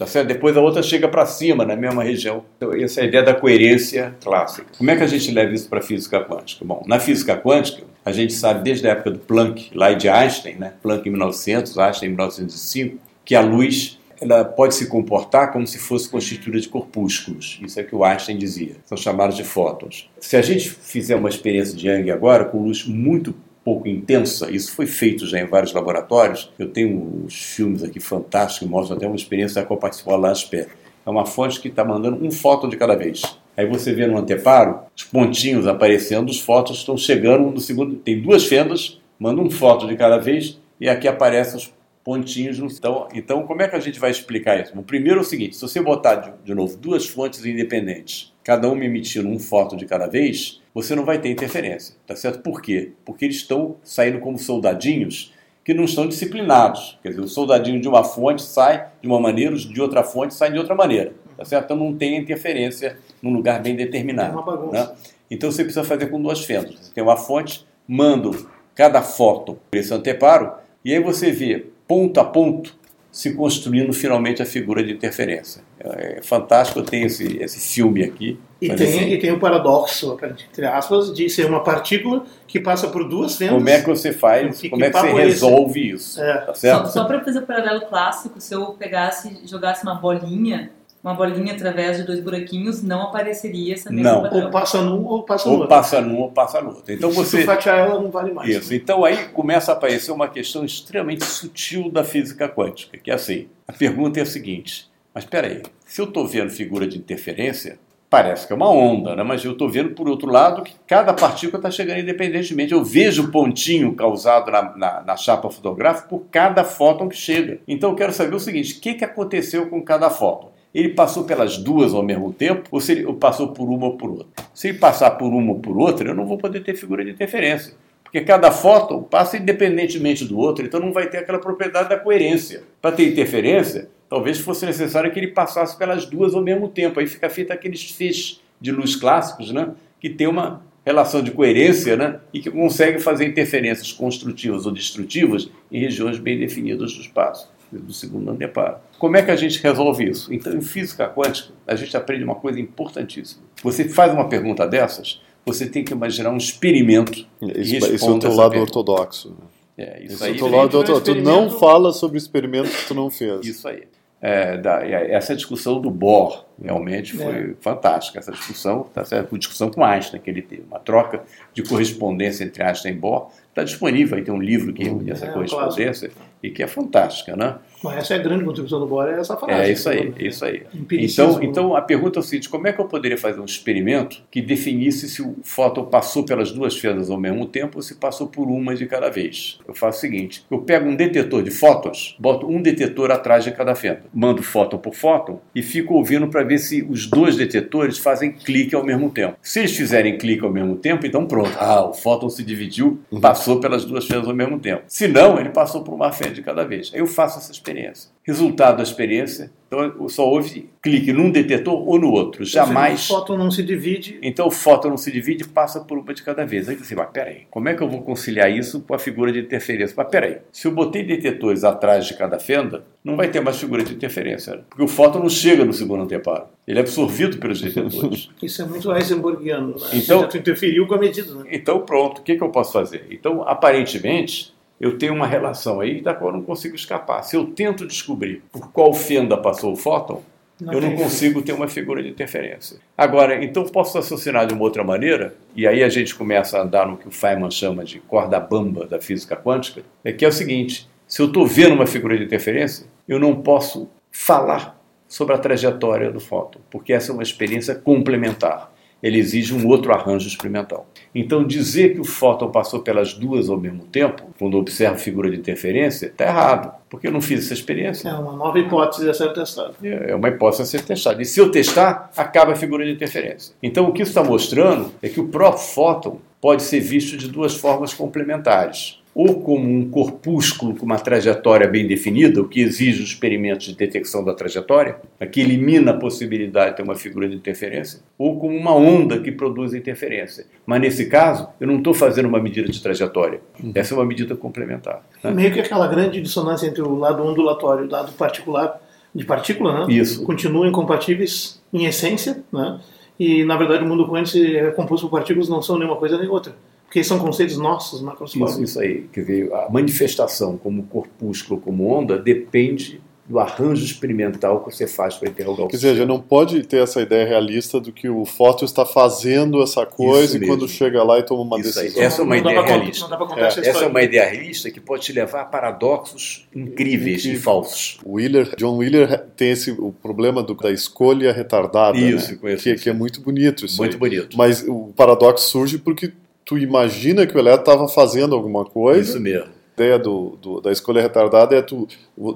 Tá 0.00 0.06
certo? 0.06 0.28
Depois 0.28 0.56
a 0.56 0.62
outra 0.62 0.82
chega 0.82 1.06
para 1.06 1.26
cima, 1.26 1.62
na 1.62 1.76
mesma 1.76 2.02
região. 2.02 2.42
Então, 2.56 2.72
essa 2.72 3.02
é 3.02 3.04
a 3.04 3.06
ideia 3.06 3.22
da 3.22 3.34
coerência 3.34 4.16
clássica. 4.24 4.66
Como 4.78 4.90
é 4.90 4.96
que 4.96 5.02
a 5.02 5.06
gente 5.06 5.30
leva 5.30 5.52
isso 5.52 5.68
para 5.68 5.80
a 5.80 5.82
física 5.82 6.24
quântica? 6.24 6.64
Bom, 6.64 6.82
na 6.86 6.98
física 6.98 7.36
quântica, 7.36 7.82
a 8.02 8.10
gente 8.10 8.32
sabe 8.32 8.64
desde 8.64 8.88
a 8.88 8.92
época 8.92 9.10
do 9.10 9.18
Planck, 9.18 9.70
lá 9.74 9.92
de 9.92 10.08
Einstein, 10.08 10.54
né? 10.54 10.72
Planck 10.82 11.06
em 11.06 11.12
1900, 11.12 11.76
Einstein 11.76 12.06
em 12.06 12.12
1905, 12.12 12.98
que 13.26 13.34
a 13.34 13.42
luz 13.42 14.00
ela 14.18 14.42
pode 14.42 14.74
se 14.74 14.86
comportar 14.86 15.52
como 15.52 15.66
se 15.66 15.76
fosse 15.76 16.08
constituída 16.08 16.58
de 16.58 16.70
corpúsculos. 16.70 17.60
Isso 17.62 17.78
é 17.78 17.82
o 17.82 17.86
que 17.86 17.94
o 17.94 18.02
Einstein 18.02 18.38
dizia. 18.38 18.76
São 18.86 18.96
chamados 18.96 19.36
de 19.36 19.44
fótons. 19.44 20.08
Se 20.18 20.34
a 20.34 20.40
gente 20.40 20.70
fizer 20.70 21.16
uma 21.16 21.28
experiência 21.28 21.76
de 21.76 21.86
Young 21.86 22.10
agora, 22.10 22.46
com 22.46 22.62
luz 22.62 22.86
muito 22.86 23.34
pouco 23.64 23.88
intensa. 23.88 24.50
Isso 24.50 24.72
foi 24.72 24.86
feito 24.86 25.26
já 25.26 25.40
em 25.40 25.46
vários 25.46 25.72
laboratórios. 25.72 26.52
Eu 26.58 26.68
tenho 26.68 27.24
uns 27.24 27.34
filmes 27.34 27.82
aqui 27.82 28.00
fantásticos 28.00 28.66
que 28.66 28.72
mostram 28.72 28.96
até 28.96 29.06
uma 29.06 29.16
experiência 29.16 29.60
da 29.60 29.66
qual 29.66 29.78
participou 29.78 30.14
a 30.14 30.16
LASPER. 30.16 30.68
É 31.04 31.10
uma 31.10 31.26
fonte 31.26 31.60
que 31.60 31.68
está 31.68 31.84
mandando 31.84 32.24
um 32.24 32.30
fóton 32.30 32.68
de 32.68 32.76
cada 32.76 32.94
vez. 32.94 33.22
Aí 33.56 33.66
você 33.66 33.92
vê 33.92 34.06
no 34.06 34.18
anteparo 34.18 34.80
os 34.96 35.04
pontinhos 35.04 35.66
aparecendo, 35.66 36.30
os 36.30 36.40
fótons 36.40 36.78
estão 36.78 36.96
chegando 36.96 37.50
no 37.50 37.60
segundo. 37.60 37.96
Tem 37.96 38.20
duas 38.20 38.46
fendas, 38.46 39.00
manda 39.18 39.40
um 39.40 39.50
fóton 39.50 39.86
de 39.86 39.96
cada 39.96 40.18
vez 40.18 40.58
e 40.80 40.88
aqui 40.88 41.06
aparecem 41.08 41.56
os 41.56 41.72
pontinhos. 42.04 42.58
No... 42.58 42.66
Então, 42.66 43.08
então, 43.14 43.42
como 43.46 43.62
é 43.62 43.68
que 43.68 43.76
a 43.76 43.80
gente 43.80 43.98
vai 43.98 44.10
explicar 44.10 44.60
isso? 44.60 44.78
O 44.78 44.82
primeiro 44.82 45.18
é 45.18 45.22
o 45.22 45.24
seguinte: 45.24 45.56
se 45.56 45.62
você 45.62 45.80
botar 45.80 46.16
de, 46.16 46.32
de 46.44 46.54
novo 46.54 46.76
duas 46.76 47.06
fontes 47.06 47.44
independentes, 47.44 48.32
cada 48.42 48.68
uma 48.68 48.84
emitindo 48.84 49.28
um 49.28 49.38
fóton 49.38 49.76
de 49.76 49.86
cada 49.86 50.06
vez, 50.06 50.59
você 50.74 50.94
não 50.94 51.04
vai 51.04 51.18
ter 51.18 51.30
interferência, 51.30 51.96
tá 52.06 52.14
certo? 52.14 52.40
Por 52.40 52.62
quê? 52.62 52.92
Porque 53.04 53.24
eles 53.24 53.36
estão 53.36 53.76
saindo 53.82 54.18
como 54.18 54.38
soldadinhos 54.38 55.32
que 55.64 55.74
não 55.74 55.84
estão 55.84 56.06
disciplinados. 56.06 56.98
Quer 57.02 57.10
dizer, 57.10 57.20
o 57.20 57.28
soldadinho 57.28 57.80
de 57.80 57.88
uma 57.88 58.04
fonte 58.04 58.42
sai 58.42 58.88
de 59.00 59.06
uma 59.06 59.20
maneira, 59.20 59.54
os 59.54 59.62
de 59.62 59.80
outra 59.80 60.02
fonte 60.02 60.34
saem 60.34 60.52
de 60.52 60.58
outra 60.58 60.74
maneira, 60.74 61.12
tá 61.36 61.44
certo? 61.44 61.64
Então 61.66 61.76
não 61.76 61.94
tem 61.96 62.16
interferência 62.16 62.96
num 63.22 63.32
lugar 63.32 63.60
bem 63.60 63.76
determinado. 63.76 64.30
É 64.30 64.32
uma 64.32 64.42
bagunça. 64.42 64.84
Né? 64.84 64.96
Então 65.30 65.50
você 65.50 65.62
precisa 65.62 65.84
fazer 65.84 66.06
com 66.06 66.20
duas 66.20 66.44
fendas. 66.44 66.74
Você 66.80 66.92
tem 66.94 67.04
uma 67.04 67.16
fonte, 67.16 67.66
mando 67.86 68.48
cada 68.74 69.02
foto 69.02 69.58
por 69.70 69.76
esse 69.76 69.92
anteparo, 69.92 70.52
e 70.84 70.94
aí 70.94 71.00
você 71.00 71.30
vê 71.30 71.66
ponto 71.86 72.18
a 72.18 72.24
ponto 72.24 72.78
se 73.12 73.34
construindo 73.34 73.92
finalmente 73.92 74.40
a 74.40 74.46
figura 74.46 74.82
de 74.82 74.92
interferência. 74.92 75.62
É 75.78 76.20
fantástico, 76.22 76.78
eu 76.78 76.84
tenho 76.84 77.06
esse, 77.06 77.38
esse 77.38 77.74
filme 77.74 78.02
aqui. 78.04 78.38
E 78.60 78.68
tem, 78.74 78.86
assim, 78.86 79.08
e 79.08 79.18
tem 79.18 79.32
o 79.32 79.40
paradoxo, 79.40 80.18
entre 80.50 80.66
aspas, 80.66 81.14
de 81.14 81.30
ser 81.30 81.46
uma 81.46 81.62
partícula 81.64 82.24
que 82.46 82.60
passa 82.60 82.88
por 82.88 83.08
duas 83.08 83.36
fendas. 83.36 83.54
Como 83.54 83.68
é 83.68 83.80
que 83.80 83.86
você 83.88 84.12
faz, 84.12 84.60
como 84.68 84.84
é 84.84 84.90
que 84.90 84.98
você 84.98 85.12
resolve 85.12 85.90
isso? 85.90 86.20
É. 86.22 86.38
Tá 86.38 86.54
só, 86.54 86.84
só 86.86 87.04
para 87.04 87.24
fazer 87.24 87.38
o 87.38 87.46
paralelo 87.46 87.86
clássico, 87.86 88.40
se 88.40 88.54
eu 88.54 88.66
pegasse 88.74 89.40
jogasse 89.46 89.82
uma 89.82 89.94
bolinha 89.94 90.70
uma 91.02 91.14
bolinha 91.14 91.54
através 91.54 91.96
de 91.96 92.02
dois 92.02 92.20
buraquinhos, 92.20 92.82
não 92.82 93.04
apareceria 93.04 93.72
essa 93.74 93.90
mesma 93.90 94.12
Não. 94.12 94.22
padrão. 94.22 94.44
Ou 94.44 94.50
passa 94.50 94.82
num 94.82 95.06
ou 95.06 95.22
passa 95.22 95.46
no 95.48 95.52
Ou 95.54 95.60
outro. 95.60 95.68
passa 95.74 96.00
num 96.02 96.18
ou 96.20 96.30
passa 96.30 96.60
no 96.60 96.68
outro. 96.68 96.92
Então 96.92 97.10
Se 97.10 97.16
você. 97.16 97.40
tu 97.40 97.46
fatiar 97.46 97.78
ela, 97.78 98.00
não 98.00 98.10
vale 98.10 98.32
mais. 98.32 98.48
Isso. 98.50 98.74
Então 98.74 99.04
aí 99.04 99.28
começa 99.28 99.72
a 99.72 99.74
aparecer 99.74 100.12
uma 100.12 100.28
questão 100.28 100.62
extremamente 100.64 101.24
sutil 101.24 101.90
da 101.90 102.04
física 102.04 102.48
quântica, 102.48 102.98
que 102.98 103.10
é 103.10 103.14
assim. 103.14 103.48
A 103.66 103.72
pergunta 103.72 104.18
é 104.18 104.22
a 104.22 104.26
seguinte: 104.26 104.90
mas 105.14 105.24
espera 105.24 105.46
aí, 105.46 105.62
se 105.86 106.00
eu 106.02 106.04
estou 106.04 106.26
vendo 106.26 106.50
figura 106.50 106.86
de 106.86 106.98
interferência, 106.98 107.78
parece 108.10 108.44
que 108.44 108.52
é 108.52 108.56
uma 108.56 108.68
onda, 108.68 109.14
né? 109.14 109.22
mas 109.22 109.44
eu 109.44 109.52
estou 109.52 109.68
vendo 109.68 109.90
por 109.90 110.08
outro 110.08 110.28
lado 110.28 110.64
que 110.64 110.74
cada 110.84 111.14
partícula 111.14 111.58
está 111.58 111.70
chegando 111.70 112.00
independentemente. 112.00 112.72
Eu 112.72 112.84
vejo 112.84 113.26
o 113.26 113.30
pontinho 113.30 113.94
causado 113.94 114.50
na, 114.50 114.76
na, 114.76 115.00
na 115.02 115.16
chapa 115.16 115.48
fotográfica 115.48 116.08
por 116.08 116.24
cada 116.30 116.64
fóton 116.64 117.08
que 117.08 117.16
chega. 117.16 117.60
Então 117.68 117.90
eu 117.90 117.96
quero 117.96 118.12
saber 118.12 118.34
o 118.34 118.40
seguinte: 118.40 118.76
o 118.76 118.80
que, 118.80 118.94
que 118.94 119.04
aconteceu 119.04 119.68
com 119.70 119.80
cada 119.80 120.10
fóton? 120.10 120.50
Ele 120.74 120.90
passou 120.90 121.24
pelas 121.24 121.56
duas 121.56 121.94
ao 121.94 122.02
mesmo 122.02 122.32
tempo 122.32 122.68
ou 122.70 122.80
se 122.80 122.92
ele 122.92 123.12
passou 123.14 123.48
por 123.48 123.68
uma 123.68 123.86
ou 123.86 123.96
por 123.96 124.10
outra? 124.10 124.44
Se 124.52 124.68
ele 124.68 124.78
passar 124.78 125.12
por 125.12 125.32
uma 125.32 125.52
ou 125.52 125.60
por 125.60 125.78
outra, 125.78 126.08
eu 126.08 126.14
não 126.14 126.26
vou 126.26 126.36
poder 126.36 126.60
ter 126.60 126.74
figura 126.74 127.04
de 127.04 127.12
interferência. 127.12 127.74
Porque 128.02 128.22
cada 128.22 128.50
fóton 128.50 129.04
passa 129.04 129.36
independentemente 129.36 130.24
do 130.24 130.36
outro, 130.36 130.64
então 130.64 130.80
não 130.80 130.92
vai 130.92 131.08
ter 131.08 131.18
aquela 131.18 131.38
propriedade 131.38 131.88
da 131.88 131.96
coerência. 131.96 132.64
Para 132.82 132.90
ter 132.90 133.08
interferência, 133.08 133.88
talvez 134.10 134.38
fosse 134.40 134.66
necessário 134.66 135.10
que 135.12 135.18
ele 135.20 135.28
passasse 135.28 135.78
pelas 135.78 136.04
duas 136.04 136.34
ao 136.34 136.42
mesmo 136.42 136.68
tempo. 136.68 136.98
Aí 136.98 137.06
fica 137.06 137.30
feito 137.30 137.52
aqueles 137.52 137.82
feixes 137.92 138.40
de 138.60 138.72
luz 138.72 138.96
clássicos, 138.96 139.52
né? 139.52 139.70
que 140.00 140.10
tem 140.10 140.26
uma 140.26 140.62
relação 140.84 141.22
de 141.22 141.30
coerência 141.30 141.96
né? 141.96 142.18
e 142.34 142.40
que 142.40 142.50
consegue 142.50 142.98
fazer 142.98 143.26
interferências 143.26 143.92
construtivas 143.92 144.66
ou 144.66 144.72
destrutivas 144.72 145.48
em 145.70 145.78
regiões 145.80 146.18
bem 146.18 146.38
definidas 146.38 146.92
do 146.94 147.00
espaço, 147.00 147.48
do 147.70 147.92
segundo 147.92 148.30
anteparo. 148.30 148.78
Como 148.98 149.16
é 149.16 149.22
que 149.22 149.30
a 149.30 149.36
gente 149.36 149.62
resolve 149.62 150.10
isso? 150.10 150.34
Então, 150.34 150.52
em 150.54 150.60
física 150.60 151.08
quântica, 151.08 151.52
a 151.66 151.76
gente 151.76 151.96
aprende 151.96 152.24
uma 152.24 152.34
coisa 152.34 152.58
importantíssima. 152.58 153.42
Você 153.62 153.88
faz 153.88 154.12
uma 154.12 154.28
pergunta 154.28 154.66
dessas, 154.66 155.20
você 155.46 155.66
tem 155.66 155.84
que 155.84 155.92
imaginar 155.92 156.30
um 156.30 156.36
experimento 156.36 157.26
e 157.40 157.60
Isso, 157.60 157.94
esse 157.94 158.04
é 158.04 158.10
o 158.10 158.18
teu 158.18 158.34
lado 158.34 158.50
pergunta. 158.50 158.78
ortodoxo. 158.78 159.36
É, 159.78 160.02
isso 160.04 160.14
Esse 160.16 160.24
é 160.24 160.26
aí. 160.26 160.40
lado 160.40 160.76
um 160.76 160.80
ortodoxo. 160.80 161.00
Tu 161.02 161.14
não 161.14 161.48
fala 161.48 161.92
sobre 161.92 162.18
experimentos 162.18 162.74
que 162.74 162.88
tu 162.88 162.94
não 162.94 163.08
fez. 163.08 163.46
Isso 163.46 163.66
aí. 163.66 163.84
É, 164.22 164.58
da- 164.58 164.84
é, 164.86 165.12
essa 165.12 165.34
discussão 165.34 165.80
do 165.80 165.90
Bohr 165.90 166.44
realmente 166.62 167.16
foi 167.16 167.56
fantástica. 167.60 168.18
Essa 168.18 168.32
discussão, 168.32 168.82
tá 168.92 169.02
certo? 169.04 169.32
Uma 169.32 169.38
discussão 169.38 169.70
com 169.70 169.82
Einstein 169.82 170.20
que 170.20 170.28
ele 170.28 170.42
teve, 170.42 170.62
uma 170.68 170.78
troca 170.78 171.22
de 171.54 171.62
correspondência 171.62 172.44
entre 172.44 172.62
Einstein 172.62 172.92
e 172.92 172.96
Bohr. 172.96 173.30
Está 173.48 173.62
disponível, 173.64 174.18
aí 174.18 174.22
tem 174.24 174.32
um 174.34 174.40
livro 174.42 174.72
que 174.74 174.84
reúne 174.84 175.10
essa 175.10 175.24
É, 175.26 175.30
correspondência 175.32 176.10
e 176.42 176.50
que 176.50 176.62
é 176.62 176.66
fantástica, 176.66 177.36
né? 177.36 177.56
Mas 177.82 177.96
essa 177.96 178.14
é 178.14 178.18
a 178.18 178.22
grande 178.22 178.44
contribuição 178.44 178.78
do 178.78 178.86
Bohr, 178.86 179.08
é 179.08 179.18
essa 179.18 179.36
frase. 179.36 179.60
É 179.60 179.72
isso 179.72 179.88
aí, 179.88 180.12
é 180.18 180.26
isso 180.26 180.44
aí. 180.44 180.62
Então, 180.92 181.42
então 181.42 181.76
a 181.76 181.80
pergunta 181.80 182.18
é 182.18 182.20
o 182.20 182.22
seguinte: 182.22 182.48
como 182.48 182.68
é 182.68 182.72
que 182.72 182.80
eu 182.80 182.84
poderia 182.84 183.16
fazer 183.16 183.40
um 183.40 183.44
experimento 183.44 184.22
que 184.30 184.42
definisse 184.42 185.08
se 185.08 185.22
o 185.22 185.36
fóton 185.42 185.86
passou 185.86 186.24
pelas 186.24 186.52
duas 186.52 186.76
fendas 186.76 187.10
ao 187.10 187.18
mesmo 187.18 187.46
tempo 187.46 187.78
ou 187.78 187.82
se 187.82 187.94
passou 187.94 188.26
por 188.26 188.48
uma 188.48 188.74
de 188.74 188.86
cada 188.86 189.08
vez? 189.08 189.58
Eu 189.66 189.74
faço 189.74 189.98
o 189.98 190.00
seguinte: 190.00 190.44
eu 190.50 190.58
pego 190.58 190.88
um 190.88 190.94
detetor 190.94 191.42
de 191.42 191.50
fótons, 191.50 192.16
boto 192.18 192.46
um 192.46 192.60
detetor 192.60 193.10
atrás 193.10 193.44
de 193.44 193.50
cada 193.50 193.74
fenda, 193.74 194.02
mando 194.12 194.42
fóton 194.42 194.78
por 194.78 194.94
fóton 194.94 195.40
e 195.54 195.62
fico 195.62 195.94
ouvindo 195.94 196.28
para 196.28 196.42
ver 196.42 196.58
se 196.58 196.82
os 196.82 197.06
dois 197.06 197.36
detetores 197.36 197.96
fazem 197.96 198.32
clique 198.32 198.74
ao 198.74 198.84
mesmo 198.84 199.10
tempo. 199.10 199.36
Se 199.40 199.60
eles 199.60 199.74
fizerem 199.74 200.18
clique 200.18 200.44
ao 200.44 200.52
mesmo 200.52 200.76
tempo, 200.76 201.06
então 201.06 201.26
pronto, 201.26 201.52
ah, 201.58 201.88
o 201.88 201.94
fóton 201.94 202.28
se 202.28 202.44
dividiu, 202.44 203.00
passou 203.20 203.58
pelas 203.58 203.84
duas 203.84 204.06
fendas 204.06 204.28
ao 204.28 204.34
mesmo 204.34 204.58
tempo. 204.58 204.82
Se 204.86 205.08
não, 205.08 205.38
ele 205.40 205.48
passou 205.48 205.82
por 205.82 205.94
uma 205.94 206.12
fenda 206.12 206.29
de 206.32 206.42
cada 206.42 206.64
vez. 206.64 206.90
Aí 206.92 207.00
eu 207.00 207.06
faço 207.06 207.38
essa 207.38 207.52
experiência. 207.52 208.10
Resultado 208.22 208.76
da 208.76 208.82
experiência, 208.82 209.50
então 209.66 210.08
só 210.08 210.28
houve 210.28 210.68
clique 210.82 211.12
num 211.12 211.30
detetor 211.30 211.88
ou 211.88 211.98
no 211.98 212.10
outro, 212.10 212.44
jamais. 212.44 213.04
O 213.04 213.14
fóton 213.14 213.36
não 213.36 213.50
se 213.50 213.62
divide. 213.62 214.18
Então 214.22 214.48
o 214.48 214.50
fóton 214.50 214.90
não 214.90 214.96
se 214.96 215.10
divide 215.10 215.44
e 215.44 215.46
passa 215.46 215.80
por 215.80 215.98
uma 215.98 216.12
de 216.12 216.22
cada 216.22 216.44
vez. 216.44 216.68
Aí 216.68 216.76
você 216.76 216.94
vai, 216.94 217.06
peraí, 217.06 217.42
como 217.50 217.68
é 217.68 217.74
que 217.74 217.82
eu 217.82 217.88
vou 217.88 218.02
conciliar 218.02 218.50
isso 218.50 218.80
com 218.80 218.94
a 218.94 218.98
figura 218.98 219.32
de 219.32 219.40
interferência? 219.40 219.94
Mas 219.96 220.08
peraí, 220.08 220.38
se 220.52 220.66
eu 220.66 220.72
botei 220.72 221.02
detetores 221.02 221.64
atrás 221.64 222.06
de 222.06 222.14
cada 222.14 222.38
fenda, 222.38 222.84
não 223.02 223.16
vai 223.16 223.28
ter 223.28 223.40
mais 223.40 223.58
figura 223.58 223.82
de 223.82 223.94
interferência, 223.94 224.56
né? 224.56 224.62
porque 224.68 224.82
o 224.82 224.88
fóton 224.88 225.20
não 225.20 225.28
chega 225.28 225.64
no 225.64 225.72
segundo 225.72 226.02
anteparo. 226.02 226.44
Ele 226.66 226.78
é 226.78 226.82
absorvido 226.82 227.38
pelos 227.38 227.60
detetores. 227.60 228.28
Isso 228.42 228.62
é 228.62 228.66
muito 228.66 228.92
Heisenbergiano. 228.92 229.68
Né? 229.70 229.86
Então- 229.94 230.28
interferiu 230.34 230.86
com 230.86 230.94
a 230.94 230.98
medida. 230.98 231.34
Né? 231.34 231.44
Então 231.50 231.80
pronto, 231.80 232.20
o 232.20 232.22
que, 232.22 232.36
que 232.36 232.42
eu 232.42 232.50
posso 232.50 232.72
fazer? 232.72 233.06
Então, 233.10 233.42
aparentemente, 233.42 234.54
eu 234.80 234.96
tenho 234.96 235.14
uma 235.14 235.26
relação 235.26 235.78
aí 235.78 236.00
da 236.00 236.14
qual 236.14 236.30
eu 236.30 236.38
não 236.38 236.42
consigo 236.42 236.74
escapar. 236.74 237.22
Se 237.22 237.36
eu 237.36 237.44
tento 237.44 237.86
descobrir 237.86 238.42
por 238.50 238.72
qual 238.72 238.94
fenda 238.94 239.36
passou 239.36 239.72
o 239.72 239.76
fóton, 239.76 240.22
Não 240.58 240.72
eu 240.72 240.80
não 240.80 240.96
consigo 240.96 241.42
ter 241.42 241.52
uma 241.52 241.68
figura 241.68 242.02
de 242.02 242.08
interferência. 242.08 242.78
Agora, 242.96 243.44
então 243.44 243.64
posso 243.64 243.96
raciocinar 243.96 244.46
de 244.46 244.54
uma 244.54 244.62
outra 244.62 244.82
maneira, 244.82 245.34
e 245.54 245.66
aí 245.66 245.82
a 245.82 245.88
gente 245.88 246.14
começa 246.14 246.58
a 246.58 246.62
andar 246.62 246.86
no 246.86 246.96
que 246.96 247.08
o 247.08 247.10
Feynman 247.10 247.50
chama 247.50 247.84
de 247.84 247.98
corda 248.00 248.40
bamba 248.40 248.86
da 248.86 248.98
física 248.98 249.36
quântica, 249.36 249.82
é 250.02 250.12
que 250.12 250.24
é 250.24 250.28
o 250.28 250.32
seguinte, 250.32 250.88
se 251.06 251.20
eu 251.20 251.26
estou 251.26 251.46
vendo 251.46 251.74
uma 251.74 251.86
figura 251.86 252.16
de 252.16 252.24
interferência, 252.24 252.86
eu 253.08 253.18
não 253.18 253.36
posso 253.36 253.88
falar 254.10 254.80
sobre 255.08 255.34
a 255.34 255.38
trajetória 255.38 256.10
do 256.10 256.20
fóton, 256.20 256.60
porque 256.70 256.92
essa 256.92 257.10
é 257.10 257.14
uma 257.14 257.22
experiência 257.22 257.74
complementar. 257.74 258.72
Ele 259.02 259.18
exige 259.18 259.54
um 259.54 259.66
outro 259.66 259.92
arranjo 259.92 260.28
experimental. 260.28 260.86
Então, 261.14 261.44
dizer 261.44 261.94
que 261.94 262.00
o 262.00 262.04
fóton 262.04 262.50
passou 262.50 262.80
pelas 262.80 263.14
duas 263.14 263.48
ao 263.48 263.58
mesmo 263.58 263.84
tempo, 263.84 264.22
quando 264.38 264.54
eu 264.54 264.60
observo 264.60 264.96
figura 264.96 265.30
de 265.30 265.36
interferência, 265.36 266.06
está 266.06 266.24
errado, 266.24 266.72
porque 266.88 267.08
eu 267.08 267.12
não 267.12 267.20
fiz 267.20 267.44
essa 267.44 267.54
experiência. 267.54 268.08
É 268.08 268.14
uma 268.14 268.36
nova 268.36 268.58
hipótese 268.58 269.08
a 269.10 269.14
ser 269.14 269.32
testada. 269.32 269.74
É 269.82 270.14
uma 270.14 270.28
hipótese 270.28 270.62
a 270.62 270.64
ser 270.64 270.82
testada. 270.82 271.20
E 271.20 271.24
se 271.24 271.40
eu 271.40 271.50
testar, 271.50 272.10
acaba 272.16 272.52
a 272.52 272.56
figura 272.56 272.84
de 272.84 272.92
interferência. 272.92 273.54
Então, 273.62 273.88
o 273.88 273.92
que 273.92 274.02
isso 274.02 274.10
está 274.10 274.22
mostrando 274.22 274.92
é 275.02 275.08
que 275.08 275.20
o 275.20 275.28
próprio 275.28 275.62
fóton 275.62 276.18
pode 276.40 276.62
ser 276.62 276.80
visto 276.80 277.16
de 277.16 277.28
duas 277.28 277.54
formas 277.54 277.92
complementares. 277.92 278.99
Ou 279.14 279.40
como 279.40 279.68
um 279.68 279.90
corpúsculo 279.90 280.74
com 280.76 280.86
uma 280.86 280.98
trajetória 280.98 281.66
bem 281.66 281.86
definida, 281.86 282.40
o 282.40 282.48
que 282.48 282.60
exige 282.60 283.02
os 283.02 283.08
experimentos 283.08 283.66
de 283.66 283.74
detecção 283.74 284.24
da 284.24 284.32
trajetória, 284.32 284.96
que 285.32 285.40
elimina 285.40 285.90
a 285.90 285.94
possibilidade 285.94 286.70
de 286.70 286.76
ter 286.76 286.82
uma 286.82 286.94
figura 286.94 287.28
de 287.28 287.34
interferência, 287.34 288.00
ou 288.16 288.38
como 288.38 288.56
uma 288.56 288.74
onda 288.74 289.18
que 289.18 289.32
produz 289.32 289.74
interferência. 289.74 290.46
Mas 290.64 290.80
nesse 290.80 291.06
caso, 291.06 291.48
eu 291.60 291.66
não 291.66 291.78
estou 291.78 291.92
fazendo 291.92 292.26
uma 292.28 292.40
medida 292.40 292.68
de 292.68 292.80
trajetória. 292.80 293.40
Essa 293.74 293.94
é 293.94 293.96
uma 293.96 294.06
medida 294.06 294.36
complementar. 294.36 295.02
né? 295.24 295.30
Meio 295.32 295.52
que 295.52 295.60
aquela 295.60 295.88
grande 295.88 296.20
dissonância 296.20 296.66
entre 296.66 296.82
o 296.82 296.94
lado 296.94 297.22
ondulatório 297.22 297.84
e 297.84 297.88
o 297.88 297.90
lado 297.90 298.12
particular 298.12 298.80
de 299.12 299.24
partícula, 299.24 299.80
né? 299.86 299.92
Isso. 299.92 300.22
Continuam 300.22 300.68
incompatíveis 300.68 301.60
em 301.72 301.84
essência, 301.84 302.44
né? 302.52 302.78
E 303.18 303.44
na 303.44 303.56
verdade 303.56 303.84
o 303.84 303.86
mundo 303.86 304.06
quântico 304.08 304.38
é 304.38 304.70
composto 304.70 305.08
por 305.08 305.18
partículas 305.18 305.48
não 305.48 305.60
são 305.60 305.76
nenhuma 305.78 305.96
coisa 305.96 306.16
nem 306.16 306.28
outra, 306.28 306.54
porque 306.90 307.04
são 307.04 307.20
conceitos 307.20 307.56
nossos 307.56 308.00
macroscópicos. 308.02 308.54
Isso, 308.54 308.62
isso 308.64 308.80
aí. 308.80 309.02
Quer 309.12 309.20
dizer, 309.20 309.52
a 309.54 309.68
manifestação 309.70 310.58
como 310.58 310.82
corpúsculo, 310.82 311.60
como 311.60 311.86
onda, 311.88 312.18
depende 312.18 313.00
do 313.28 313.38
arranjo 313.38 313.84
experimental 313.84 314.58
que 314.64 314.74
você 314.74 314.88
faz 314.88 315.14
para 315.14 315.28
interrogar 315.28 315.66
o 315.66 315.68
Quer 315.68 315.76
dizer, 315.76 316.04
não 316.04 316.20
pode 316.20 316.64
ter 316.64 316.82
essa 316.82 317.00
ideia 317.00 317.24
realista 317.24 317.78
do 317.78 317.92
que 317.92 318.08
o 318.08 318.24
fóton 318.24 318.64
está 318.64 318.84
fazendo 318.84 319.62
essa 319.62 319.86
coisa 319.86 320.34
Isso 320.36 320.42
e 320.42 320.46
quando 320.48 320.62
mesmo. 320.62 320.76
chega 320.76 321.00
lá 321.04 321.16
e 321.16 321.22
toma 321.22 321.42
uma 321.42 321.60
Isso 321.60 321.78
aí. 321.78 321.84
decisão. 321.84 322.02
Essa 322.02 322.22
é 322.22 322.24
uma 322.24 322.34
Não 322.34 322.50
ideia 322.50 322.60
realista. 322.66 323.02
Não 323.04 323.10
dá 323.10 323.16
pra 323.16 323.26
contar 323.26 323.40
É, 323.42 323.46
essa 323.46 323.60
Essa 323.60 323.84
é 323.84 323.86
uma 323.86 324.02
ideia 324.02 324.28
realista 324.28 324.68
que 324.68 324.80
pode 324.80 325.04
te 325.04 325.12
levar 325.12 325.42
a 325.42 325.44
paradoxos 325.44 326.48
incríveis 326.52 327.18
Incrível. 327.20 327.38
e 327.38 327.40
falsos. 327.40 327.98
O 328.04 328.14
Wheeler, 328.14 328.52
John 328.56 328.76
Wheeler 328.78 329.26
tem 329.36 329.52
esse 329.52 329.70
o 329.70 329.92
problema 330.02 330.42
do- 330.42 330.54
da 330.54 330.72
escolha 330.72 331.32
retardada, 331.32 331.96
Isso, 331.96 332.32
né? 332.32 332.38
conheço 332.40 332.64
que, 332.64 332.70
isso. 332.74 332.82
que 332.82 332.90
é 332.90 332.92
muito 332.92 333.20
bonito 333.20 333.64
isso 333.64 333.76
Muito 333.76 333.92
aí. 333.94 333.98
bonito. 334.00 334.36
Mas 334.36 334.64
o 334.66 334.92
paradoxo 334.96 335.48
surge 335.48 335.78
porque 335.78 336.12
tu 336.50 336.58
imagina 336.58 337.28
que 337.28 337.36
o 337.36 337.38
elétron 337.38 337.60
estava 337.60 337.88
fazendo 337.88 338.34
alguma 338.34 338.64
coisa. 338.64 339.10
Isso 339.10 339.20
mesmo. 339.20 339.46
A 339.46 339.82
ideia 339.82 339.98
do, 340.00 340.36
do- 340.42 340.60
da 340.60 340.72
escolha 340.72 341.00
retardada 341.00 341.54
é 341.54 341.62
tu, 341.62 341.86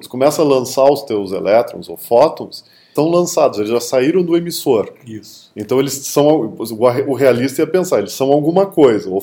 tu 0.01 0.07
começa 0.09 0.41
a 0.41 0.45
lançar 0.45 0.85
os 0.89 1.03
teus 1.03 1.33
elétrons 1.33 1.89
ou 1.89 1.97
fótons, 1.97 2.63
estão 2.87 3.09
lançados, 3.09 3.59
eles 3.59 3.69
já 3.69 3.79
saíram 3.81 4.23
do 4.23 4.37
emissor. 4.37 4.89
Isso. 5.05 5.51
Então 5.53 5.79
eles 5.81 5.91
são 5.93 6.55
o 6.57 7.13
realista 7.13 7.61
ia 7.61 7.67
pensar, 7.67 7.99
eles 7.99 8.13
são 8.13 8.31
alguma 8.31 8.65
coisa, 8.67 9.09
ou, 9.09 9.21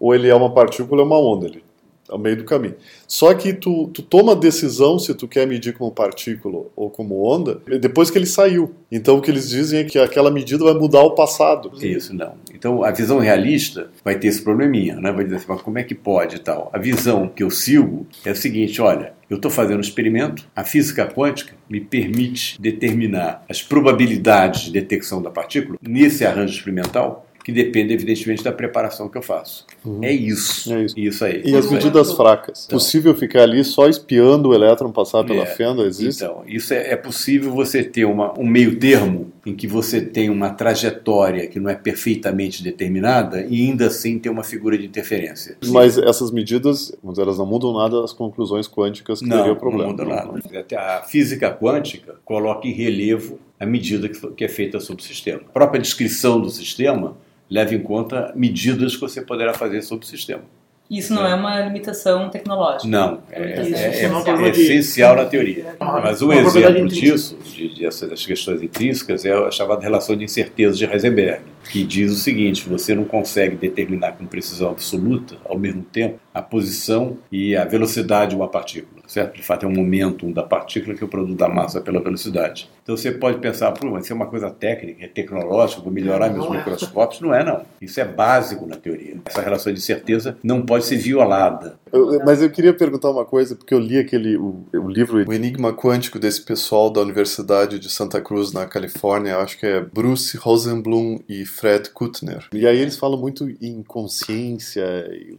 ou 0.00 0.14
ele 0.14 0.26
é 0.28 0.34
uma 0.34 0.50
partícula 0.54 1.02
ou 1.02 1.06
uma 1.06 1.18
onda, 1.18 1.46
ele 1.46 1.62
ao 2.10 2.18
meio 2.18 2.36
do 2.36 2.44
caminho. 2.44 2.74
Só 3.06 3.32
que 3.34 3.52
tu, 3.52 3.88
tu 3.88 4.02
toma 4.02 4.32
a 4.32 4.34
decisão 4.34 4.98
se 4.98 5.14
tu 5.14 5.26
quer 5.26 5.46
medir 5.46 5.72
como 5.72 5.90
partícula 5.90 6.64
ou 6.76 6.90
como 6.90 7.24
onda 7.24 7.60
depois 7.80 8.10
que 8.10 8.18
ele 8.18 8.26
saiu. 8.26 8.74
Então 8.90 9.18
o 9.18 9.22
que 9.22 9.30
eles 9.30 9.48
dizem 9.48 9.80
é 9.80 9.84
que 9.84 9.98
aquela 9.98 10.30
medida 10.30 10.64
vai 10.64 10.74
mudar 10.74 11.02
o 11.02 11.14
passado. 11.14 11.72
Isso, 11.80 12.14
não. 12.14 12.34
Então, 12.52 12.84
a 12.84 12.90
visão 12.90 13.18
realista 13.18 13.90
vai 14.04 14.18
ter 14.18 14.28
esse 14.28 14.42
probleminha, 14.42 14.96
né? 14.96 15.10
Vai 15.10 15.24
dizer 15.24 15.36
assim, 15.36 15.46
mas 15.48 15.62
como 15.62 15.78
é 15.78 15.82
que 15.82 15.94
pode 15.94 16.36
e 16.36 16.38
tal? 16.40 16.68
A 16.74 16.78
visão 16.78 17.26
que 17.26 17.42
eu 17.42 17.50
sigo 17.50 18.06
é 18.22 18.32
o 18.32 18.36
seguinte, 18.36 18.82
olha, 18.82 19.14
eu 19.30 19.36
estou 19.36 19.50
fazendo 19.50 19.78
um 19.78 19.80
experimento, 19.80 20.46
a 20.54 20.62
física 20.62 21.06
quântica 21.06 21.54
me 21.68 21.80
permite 21.80 22.60
determinar 22.60 23.44
as 23.48 23.62
probabilidades 23.62 24.62
de 24.62 24.72
detecção 24.72 25.22
da 25.22 25.30
partícula 25.30 25.78
nesse 25.80 26.24
arranjo 26.26 26.52
experimental 26.52 27.26
que 27.44 27.52
depende, 27.52 27.94
evidentemente, 27.94 28.42
da 28.44 28.52
preparação 28.52 29.08
que 29.08 29.16
eu 29.16 29.22
faço. 29.22 29.66
Uhum. 29.84 30.02
É 30.02 30.12
isso. 30.12 30.72
É 30.72 30.84
isso. 30.84 30.98
Isso 30.98 31.24
aí. 31.24 31.42
E 31.44 31.56
as 31.56 31.70
medidas 31.70 32.12
fracas? 32.12 32.66
Então, 32.66 32.78
possível 32.78 33.14
ficar 33.14 33.42
ali 33.42 33.64
só 33.64 33.88
espiando 33.88 34.50
o 34.50 34.54
elétron 34.54 34.92
passar 34.92 35.24
pela 35.24 35.42
é, 35.42 35.46
fenda? 35.46 35.82
Existe? 35.82 36.22
Então, 36.22 36.42
isso 36.46 36.74
é, 36.74 36.92
é, 36.92 36.96
possível 36.96 37.50
você 37.50 37.82
ter 37.82 38.04
uma, 38.04 38.38
um 38.38 38.46
meio 38.46 38.78
termo 38.78 39.32
em 39.44 39.54
que 39.54 39.66
você 39.66 40.00
tem 40.00 40.28
uma 40.28 40.50
trajetória 40.50 41.46
que 41.46 41.58
não 41.58 41.70
é 41.70 41.74
perfeitamente 41.74 42.62
determinada 42.62 43.44
e 43.48 43.66
ainda 43.66 43.86
assim 43.86 44.18
tem 44.18 44.30
uma 44.30 44.44
figura 44.44 44.76
de 44.76 44.86
interferência. 44.86 45.56
Mas 45.66 45.96
essas 45.96 46.30
medidas, 46.30 46.92
elas 47.16 47.38
não 47.38 47.46
mudam 47.46 47.72
nada 47.72 48.04
as 48.04 48.12
conclusões 48.12 48.68
quânticas 48.68 49.20
que 49.20 49.26
não, 49.26 49.38
teria 49.38 49.52
o 49.52 49.56
problema. 49.56 49.84
Não 49.84 49.90
mudam 49.90 50.08
nada. 50.08 50.58
Até 50.58 50.76
a 50.76 51.02
física 51.02 51.50
quântica 51.50 52.16
coloca 52.24 52.68
em 52.68 52.72
relevo 52.72 53.38
a 53.58 53.66
medida 53.66 54.08
que 54.08 54.44
é 54.44 54.48
feita 54.48 54.80
sobre 54.80 55.02
o 55.02 55.06
sistema. 55.06 55.40
A 55.46 55.52
própria 55.52 55.80
descrição 55.80 56.40
do 56.40 56.50
sistema 56.50 57.16
leva 57.50 57.74
em 57.74 57.80
conta 57.80 58.32
medidas 58.34 58.94
que 58.94 59.00
você 59.00 59.20
poderá 59.20 59.52
fazer 59.52 59.82
sobre 59.82 60.06
o 60.06 60.08
sistema. 60.08 60.42
Isso 60.90 61.14
não 61.14 61.24
é, 61.24 61.30
é 61.30 61.34
uma 61.36 61.60
limitação 61.60 62.28
tecnológica. 62.30 62.88
Não, 62.88 63.22
é, 63.30 63.40
é, 63.40 63.44
é, 63.44 64.06
é 64.06 64.48
essencial 64.50 65.14
na 65.14 65.24
teoria. 65.24 65.76
Mas 65.78 66.20
um 66.20 66.32
exemplo 66.32 66.88
disso, 66.88 67.38
de, 67.44 67.72
de 67.72 67.86
essas 67.86 68.26
questões 68.26 68.60
intrínsecas, 68.60 69.24
é 69.24 69.32
a 69.32 69.52
chamada 69.52 69.80
relação 69.80 70.16
de 70.16 70.24
incerteza 70.24 70.76
de 70.76 70.84
Heisenberg, 70.84 71.42
que 71.70 71.84
diz 71.84 72.10
o 72.10 72.16
seguinte: 72.16 72.68
você 72.68 72.92
não 72.92 73.04
consegue 73.04 73.54
determinar 73.54 74.12
com 74.12 74.26
precisão 74.26 74.70
absoluta, 74.70 75.36
ao 75.44 75.56
mesmo 75.56 75.82
tempo, 75.82 76.18
a 76.34 76.42
posição 76.42 77.18
e 77.30 77.54
a 77.54 77.64
velocidade 77.64 78.30
de 78.30 78.36
uma 78.36 78.48
partícula. 78.48 78.99
Certo? 79.10 79.34
De 79.34 79.42
fato, 79.42 79.66
é 79.66 79.68
um 79.68 79.72
momento 79.72 80.32
da 80.32 80.44
partícula 80.44 80.94
que 80.94 81.02
é 81.02 81.04
o 81.04 81.08
produto 81.08 81.36
da 81.36 81.48
massa 81.48 81.80
pela 81.80 82.00
velocidade. 82.00 82.70
Então 82.80 82.96
você 82.96 83.10
pode 83.10 83.38
pensar, 83.38 83.72
Pô, 83.72 83.90
mas 83.90 84.04
isso 84.04 84.12
é 84.12 84.16
uma 84.16 84.26
coisa 84.26 84.48
técnica, 84.52 85.04
é 85.04 85.08
tecnológica, 85.08 85.82
vou 85.82 85.92
melhorar 85.92 86.28
não, 86.28 86.34
meus 86.34 86.46
não 86.46 86.52
microscópios. 86.54 87.20
É. 87.20 87.24
Não 87.24 87.34
é, 87.34 87.42
não. 87.42 87.62
Isso 87.82 88.00
é 88.00 88.04
básico 88.04 88.64
na 88.66 88.76
teoria. 88.76 89.16
Essa 89.24 89.42
relação 89.42 89.72
de 89.72 89.80
certeza 89.80 90.38
não 90.44 90.62
pode 90.62 90.84
ser 90.84 90.96
violada. 90.96 91.79
Eu, 91.92 92.20
mas 92.24 92.42
eu 92.42 92.50
queria 92.50 92.72
perguntar 92.72 93.10
uma 93.10 93.24
coisa, 93.24 93.54
porque 93.56 93.74
eu 93.74 93.78
li 93.78 93.98
aquele 93.98 94.36
o, 94.36 94.64
o, 94.72 94.88
livro 94.88 95.18
O 95.26 95.32
Enigma 95.32 95.72
Quântico 95.72 96.18
desse 96.18 96.42
pessoal 96.42 96.90
da 96.90 97.00
Universidade 97.00 97.78
de 97.78 97.90
Santa 97.90 98.20
Cruz, 98.20 98.52
na 98.52 98.66
Califórnia, 98.66 99.38
acho 99.38 99.58
que 99.58 99.66
é 99.66 99.80
Bruce 99.80 100.36
Rosenblum 100.36 101.20
e 101.28 101.44
Fred 101.44 101.90
Kuttner. 101.90 102.46
E 102.52 102.66
aí 102.66 102.78
eles 102.78 102.96
falam 102.96 103.18
muito 103.18 103.48
em 103.60 103.82
consciência. 103.82 104.82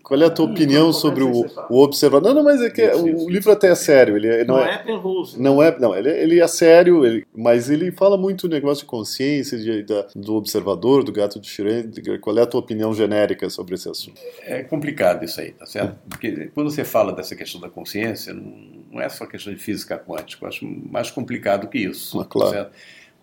Qual 0.04 0.22
é 0.22 0.26
a 0.26 0.30
tua 0.30 0.46
opinião 0.46 0.92
sobre 0.92 1.24
o, 1.24 1.46
o 1.70 1.82
observador? 1.82 2.30
Não, 2.30 2.36
não, 2.36 2.44
mas 2.44 2.62
é 2.62 2.70
que 2.70 2.84
isso, 2.84 3.04
o, 3.04 3.10
isso, 3.10 3.30
livro 3.30 3.52
até 3.52 3.70
é 3.70 3.76
sério. 3.76 4.18
Ele, 4.18 4.44
não, 4.44 4.56
não 4.56 4.64
é, 4.64 4.84
é 4.86 5.38
Não 5.38 5.64
é, 5.64 5.80
não, 5.80 5.96
ele, 5.96 6.10
ele 6.10 6.40
é 6.40 6.48
sério, 6.48 7.06
ele, 7.06 7.26
mas 7.36 7.70
ele 7.70 7.92
fala 7.92 8.18
muito 8.18 8.46
o 8.46 8.50
negócio 8.50 8.84
de 8.84 8.90
consciência, 8.90 9.58
de, 9.58 9.84
da, 9.84 10.08
do 10.16 10.36
observador, 10.36 11.04
do 11.04 11.12
gato 11.12 11.40
de 11.40 11.48
Schrödinger. 11.48 12.20
Qual 12.20 12.38
é 12.38 12.42
a 12.42 12.46
tua 12.46 12.60
opinião 12.60 12.94
genérica 12.94 13.50
sobre 13.50 13.76
esse 13.76 13.90
assunto? 13.90 14.20
É 14.44 14.64
complicado 14.64 15.24
isso 15.24 15.40
aí, 15.40 15.52
tá 15.52 15.66
certo? 15.66 15.96
Porque 16.10 16.41
quando 16.48 16.70
você 16.70 16.84
fala 16.84 17.14
dessa 17.14 17.36
questão 17.36 17.60
da 17.60 17.70
consciência, 17.70 18.34
não, 18.34 19.02
é 19.02 19.10
só 19.10 19.26
questão 19.26 19.54
de 19.54 19.60
física 19.60 19.98
quântica, 19.98 20.46
eu 20.46 20.50
acho 20.50 20.66
mais 20.66 21.12
complicado 21.12 21.68
que 21.68 21.80
isso. 21.80 22.20
Ah, 22.20 22.26
claro. 22.26 22.52
Certo? 22.52 22.72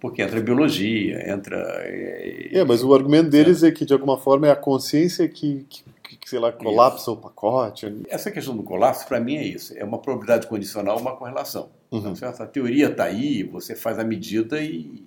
Porque 0.00 0.22
entra 0.22 0.40
biologia, 0.40 1.28
entra. 1.28 1.56
É, 1.80 2.58
é, 2.58 2.64
mas 2.64 2.84
o 2.84 2.94
argumento 2.94 3.30
deles 3.30 3.62
é 3.62 3.72
que, 3.72 3.84
de 3.84 3.92
alguma 3.92 4.16
forma, 4.16 4.46
é 4.46 4.50
a 4.50 4.56
consciência 4.56 5.28
que, 5.28 5.66
que 5.68 5.82
que, 6.16 6.28
sei 6.28 6.38
lá, 6.38 6.52
colapsa 6.52 7.02
isso. 7.02 7.12
o 7.12 7.16
pacote. 7.16 7.94
Essa 8.08 8.30
questão 8.30 8.56
do 8.56 8.62
colapso, 8.62 9.06
para 9.06 9.20
mim, 9.20 9.36
é 9.36 9.44
isso. 9.44 9.74
É 9.76 9.84
uma 9.84 9.98
probabilidade 9.98 10.46
condicional, 10.46 10.98
uma 10.98 11.16
correlação. 11.16 11.70
Uhum. 11.90 12.14
Tá 12.14 12.28
a 12.28 12.46
teoria 12.46 12.88
está 12.88 13.04
aí, 13.04 13.42
você 13.42 13.74
faz 13.74 13.98
a 13.98 14.04
medida 14.04 14.60
e 14.60 15.06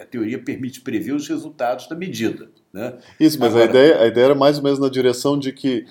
a 0.00 0.04
teoria 0.04 0.38
permite 0.38 0.80
prever 0.80 1.12
os 1.12 1.28
resultados 1.28 1.86
da 1.88 1.94
medida. 1.94 2.50
Né? 2.72 2.94
Isso, 3.20 3.38
mas 3.38 3.54
Agora, 3.54 3.66
a, 3.66 3.70
ideia, 3.70 4.00
a 4.00 4.06
ideia 4.06 4.24
era 4.26 4.34
mais 4.34 4.56
ou 4.56 4.64
menos 4.64 4.78
na 4.78 4.88
direção 4.88 5.38
de 5.38 5.52
que 5.52 5.86